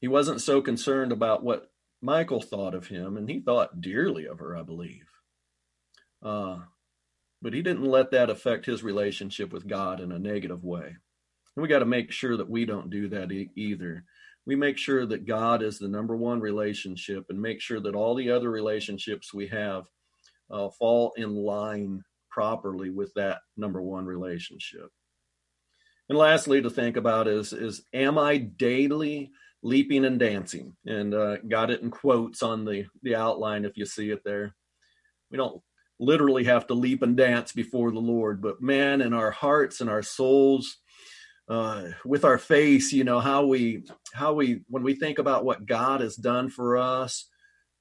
He 0.00 0.08
wasn't 0.08 0.40
so 0.40 0.62
concerned 0.62 1.12
about 1.12 1.44
what 1.44 1.70
Michal 2.02 2.40
thought 2.40 2.74
of 2.74 2.86
him 2.86 3.16
and 3.16 3.28
he 3.28 3.40
thought 3.40 3.80
dearly 3.80 4.26
of 4.26 4.38
her, 4.38 4.56
I 4.56 4.62
believe. 4.62 5.06
Uh, 6.22 6.60
but 7.42 7.52
he 7.52 7.62
didn't 7.62 7.84
let 7.84 8.10
that 8.10 8.30
affect 8.30 8.66
his 8.66 8.82
relationship 8.82 9.52
with 9.52 9.66
God 9.66 10.00
in 10.00 10.12
a 10.12 10.18
negative 10.18 10.64
way. 10.64 10.96
And 11.56 11.62
we 11.62 11.68
got 11.68 11.80
to 11.80 11.86
make 11.86 12.12
sure 12.12 12.36
that 12.36 12.48
we 12.48 12.64
don't 12.64 12.90
do 12.90 13.08
that 13.08 13.32
e- 13.32 13.50
either. 13.54 14.04
We 14.46 14.56
make 14.56 14.78
sure 14.78 15.06
that 15.06 15.26
God 15.26 15.62
is 15.62 15.78
the 15.78 15.88
number 15.88 16.16
one 16.16 16.40
relationship 16.40 17.26
and 17.28 17.40
make 17.40 17.60
sure 17.60 17.80
that 17.80 17.94
all 17.94 18.14
the 18.14 18.30
other 18.30 18.50
relationships 18.50 19.34
we 19.34 19.48
have 19.48 19.86
uh, 20.50 20.68
fall 20.78 21.12
in 21.16 21.34
line 21.34 22.02
properly 22.30 22.90
with 22.90 23.12
that 23.14 23.40
number 23.56 23.82
one 23.82 24.06
relationship. 24.06 24.90
And 26.08 26.18
lastly, 26.18 26.60
to 26.62 26.70
think 26.70 26.96
about 26.96 27.28
is 27.28 27.52
is 27.52 27.82
am 27.92 28.18
I 28.18 28.38
daily 28.38 29.30
leaping 29.62 30.04
and 30.04 30.18
dancing? 30.18 30.74
And 30.84 31.14
uh, 31.14 31.36
got 31.38 31.70
it 31.70 31.82
in 31.82 31.90
quotes 31.90 32.42
on 32.42 32.64
the 32.64 32.86
the 33.02 33.14
outline 33.14 33.64
if 33.64 33.76
you 33.76 33.86
see 33.86 34.10
it 34.10 34.24
there. 34.24 34.54
We 35.30 35.36
don't 35.36 35.62
literally 36.00 36.44
have 36.44 36.66
to 36.66 36.74
leap 36.74 37.02
and 37.02 37.16
dance 37.16 37.52
before 37.52 37.92
the 37.92 38.00
Lord, 38.00 38.40
but 38.42 38.60
man, 38.60 39.02
in 39.02 39.12
our 39.12 39.30
hearts 39.30 39.80
and 39.80 39.88
our 39.88 40.02
souls, 40.02 40.78
uh, 41.48 41.88
with 42.04 42.24
our 42.24 42.38
face, 42.38 42.92
you 42.92 43.04
know 43.04 43.20
how 43.20 43.44
we 43.46 43.84
how 44.12 44.32
we 44.32 44.62
when 44.68 44.82
we 44.82 44.94
think 44.94 45.18
about 45.18 45.44
what 45.44 45.66
God 45.66 46.00
has 46.00 46.16
done 46.16 46.48
for 46.48 46.76
us, 46.76 47.28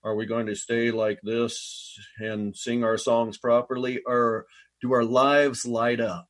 are 0.03 0.15
we 0.15 0.25
going 0.25 0.45
to 0.47 0.55
stay 0.55 0.91
like 0.91 1.19
this 1.23 1.97
and 2.19 2.55
sing 2.55 2.83
our 2.83 2.97
songs 2.97 3.37
properly? 3.37 4.01
Or 4.05 4.45
do 4.81 4.93
our 4.93 5.03
lives 5.03 5.65
light 5.65 5.99
up 5.99 6.27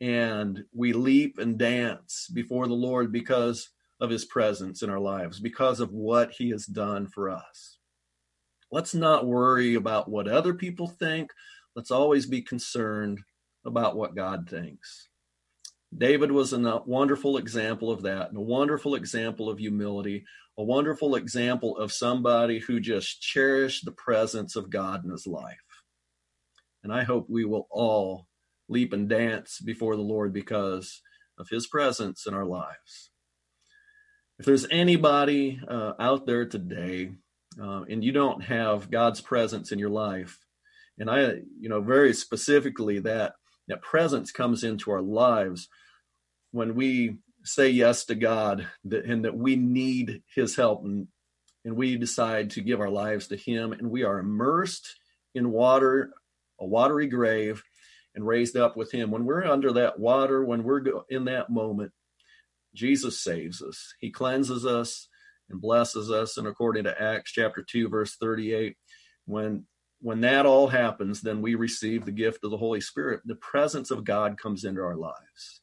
and 0.00 0.64
we 0.74 0.92
leap 0.92 1.38
and 1.38 1.58
dance 1.58 2.28
before 2.32 2.66
the 2.66 2.74
Lord 2.74 3.10
because 3.10 3.70
of 4.00 4.10
his 4.10 4.24
presence 4.24 4.82
in 4.82 4.90
our 4.90 5.00
lives, 5.00 5.40
because 5.40 5.80
of 5.80 5.92
what 5.92 6.32
he 6.32 6.50
has 6.50 6.66
done 6.66 7.06
for 7.06 7.30
us? 7.30 7.78
Let's 8.70 8.94
not 8.94 9.26
worry 9.26 9.76
about 9.76 10.10
what 10.10 10.28
other 10.28 10.52
people 10.52 10.88
think. 10.88 11.30
Let's 11.76 11.90
always 11.90 12.26
be 12.26 12.42
concerned 12.42 13.20
about 13.64 13.96
what 13.96 14.14
God 14.14 14.48
thinks. 14.48 15.08
David 15.96 16.32
was 16.32 16.52
a 16.52 16.82
wonderful 16.86 17.36
example 17.36 17.90
of 17.90 18.02
that, 18.02 18.28
and 18.28 18.36
a 18.36 18.40
wonderful 18.40 18.96
example 18.96 19.48
of 19.48 19.58
humility, 19.58 20.24
a 20.56 20.62
wonderful 20.62 21.16
example 21.16 21.76
of 21.76 21.92
somebody 21.92 22.60
who 22.60 22.78
just 22.80 23.20
cherished 23.20 23.84
the 23.84 23.92
presence 23.92 24.56
of 24.56 24.70
God 24.70 25.04
in 25.04 25.10
his 25.10 25.26
life. 25.26 25.58
And 26.82 26.92
I 26.92 27.02
hope 27.02 27.26
we 27.28 27.44
will 27.44 27.66
all 27.70 28.26
leap 28.68 28.92
and 28.92 29.08
dance 29.08 29.60
before 29.60 29.96
the 29.96 30.02
Lord 30.02 30.32
because 30.32 31.02
of 31.38 31.48
his 31.48 31.66
presence 31.66 32.26
in 32.26 32.34
our 32.34 32.44
lives. 32.44 33.10
If 34.38 34.46
there's 34.46 34.66
anybody 34.70 35.60
uh, 35.68 35.92
out 35.98 36.26
there 36.26 36.46
today 36.46 37.12
uh, 37.60 37.82
and 37.82 38.04
you 38.04 38.12
don't 38.12 38.42
have 38.44 38.90
God's 38.90 39.20
presence 39.20 39.72
in 39.72 39.78
your 39.78 39.90
life, 39.90 40.38
and 40.98 41.10
I, 41.10 41.40
you 41.58 41.68
know, 41.68 41.80
very 41.80 42.12
specifically 42.12 43.00
that 43.00 43.34
that 43.66 43.82
presence 43.82 44.30
comes 44.30 44.62
into 44.62 44.90
our 44.90 45.02
lives 45.02 45.68
when 46.52 46.74
we 46.74 47.16
say 47.44 47.68
yes 47.68 48.06
to 48.06 48.14
God 48.14 48.66
and 48.90 49.24
that 49.24 49.36
we 49.36 49.56
need 49.56 50.22
his 50.34 50.56
help 50.56 50.84
and, 50.84 51.08
and 51.64 51.76
we 51.76 51.96
decide 51.96 52.50
to 52.50 52.62
give 52.62 52.80
our 52.80 52.90
lives 52.90 53.28
to 53.28 53.36
him 53.36 53.72
and 53.72 53.90
we 53.90 54.02
are 54.02 54.18
immersed 54.18 54.96
in 55.34 55.50
water, 55.50 56.12
a 56.60 56.66
watery 56.66 57.06
grave 57.06 57.62
and 58.14 58.26
raised 58.26 58.56
up 58.56 58.76
with 58.76 58.92
him. 58.92 59.10
When 59.10 59.24
we're 59.24 59.44
under 59.44 59.72
that 59.72 59.98
water, 59.98 60.44
when 60.44 60.62
we're 60.62 60.84
in 61.10 61.26
that 61.26 61.50
moment, 61.50 61.92
Jesus 62.74 63.20
saves 63.20 63.62
us. 63.62 63.94
He 64.00 64.10
cleanses 64.10 64.64
us 64.64 65.08
and 65.50 65.60
blesses 65.60 66.10
us. 66.10 66.36
And 66.38 66.46
according 66.46 66.84
to 66.84 67.02
Acts 67.02 67.32
chapter 67.32 67.62
2, 67.62 67.88
verse 67.88 68.16
38, 68.16 68.76
when 69.26 69.66
when 70.00 70.20
that 70.20 70.44
all 70.44 70.68
happens, 70.68 71.22
then 71.22 71.40
we 71.40 71.54
receive 71.54 72.04
the 72.04 72.12
gift 72.12 72.44
of 72.44 72.50
the 72.50 72.58
Holy 72.58 72.82
Spirit. 72.82 73.22
The 73.24 73.36
presence 73.36 73.90
of 73.90 74.04
God 74.04 74.36
comes 74.38 74.64
into 74.64 74.82
our 74.82 74.96
lives. 74.96 75.62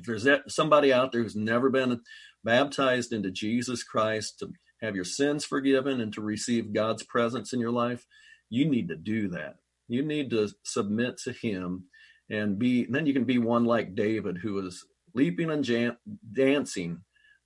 If 0.00 0.06
there's 0.06 0.26
somebody 0.48 0.92
out 0.92 1.12
there 1.12 1.22
who's 1.22 1.36
never 1.36 1.68
been 1.68 2.00
baptized 2.42 3.12
into 3.12 3.30
Jesus 3.30 3.82
Christ 3.82 4.38
to 4.38 4.52
have 4.80 4.94
your 4.96 5.04
sins 5.04 5.44
forgiven 5.44 6.00
and 6.00 6.12
to 6.14 6.22
receive 6.22 6.72
God's 6.72 7.02
presence 7.02 7.52
in 7.52 7.60
your 7.60 7.70
life, 7.70 8.06
you 8.48 8.64
need 8.64 8.88
to 8.88 8.96
do 8.96 9.28
that. 9.28 9.56
You 9.88 10.02
need 10.02 10.30
to 10.30 10.48
submit 10.64 11.18
to 11.24 11.32
Him 11.32 11.84
and 12.30 12.58
be, 12.58 12.84
and 12.84 12.94
then 12.94 13.06
you 13.06 13.12
can 13.12 13.24
be 13.24 13.38
one 13.38 13.64
like 13.64 13.94
David 13.94 14.38
who 14.38 14.66
is 14.66 14.86
leaping 15.14 15.50
and 15.50 15.62
jan- 15.62 15.98
dancing 16.32 17.02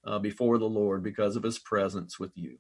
uh, 0.07 0.21
before 0.21 0.59
the 0.59 0.65
Lord 0.67 1.03
because 1.03 1.35
of 1.35 1.43
His 1.43 1.59
presence 1.59 2.21
with 2.21 2.31
you. 2.37 2.59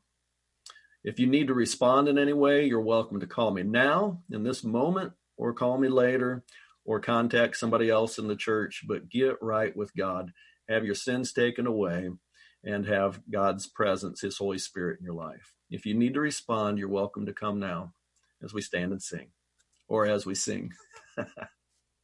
If 1.04 1.20
you 1.20 1.26
need 1.28 1.46
to 1.48 1.54
respond 1.54 2.08
in 2.08 2.18
any 2.18 2.32
way, 2.32 2.64
you're 2.64 2.80
welcome 2.80 3.20
to 3.20 3.26
call 3.26 3.52
me 3.52 3.62
now 3.62 4.22
in 4.32 4.42
this 4.42 4.64
moment 4.64 5.12
or 5.36 5.52
call 5.52 5.78
me 5.78 5.88
later 5.88 6.42
or 6.84 7.00
contact 7.00 7.56
somebody 7.56 7.88
else 7.88 8.18
in 8.18 8.28
the 8.28 8.36
church, 8.36 8.82
but 8.86 9.08
get 9.08 9.36
right 9.40 9.74
with 9.76 9.94
God. 9.96 10.32
Have 10.68 10.84
your 10.84 10.94
sins 10.94 11.32
taken 11.32 11.66
away 11.66 12.10
and 12.64 12.86
have 12.86 13.20
God's 13.30 13.66
presence, 13.66 14.20
His 14.20 14.38
Holy 14.38 14.58
Spirit 14.58 14.98
in 15.00 15.04
your 15.04 15.14
life. 15.14 15.54
If 15.70 15.86
you 15.86 15.94
need 15.94 16.14
to 16.14 16.20
respond, 16.20 16.78
you're 16.78 16.88
welcome 16.88 17.26
to 17.26 17.32
come 17.32 17.58
now 17.58 17.92
as 18.42 18.54
we 18.54 18.60
stand 18.60 18.92
and 18.92 19.02
sing 19.02 19.28
or 19.88 20.06
as 20.06 20.26
we 20.26 20.34
sing. 20.34 20.72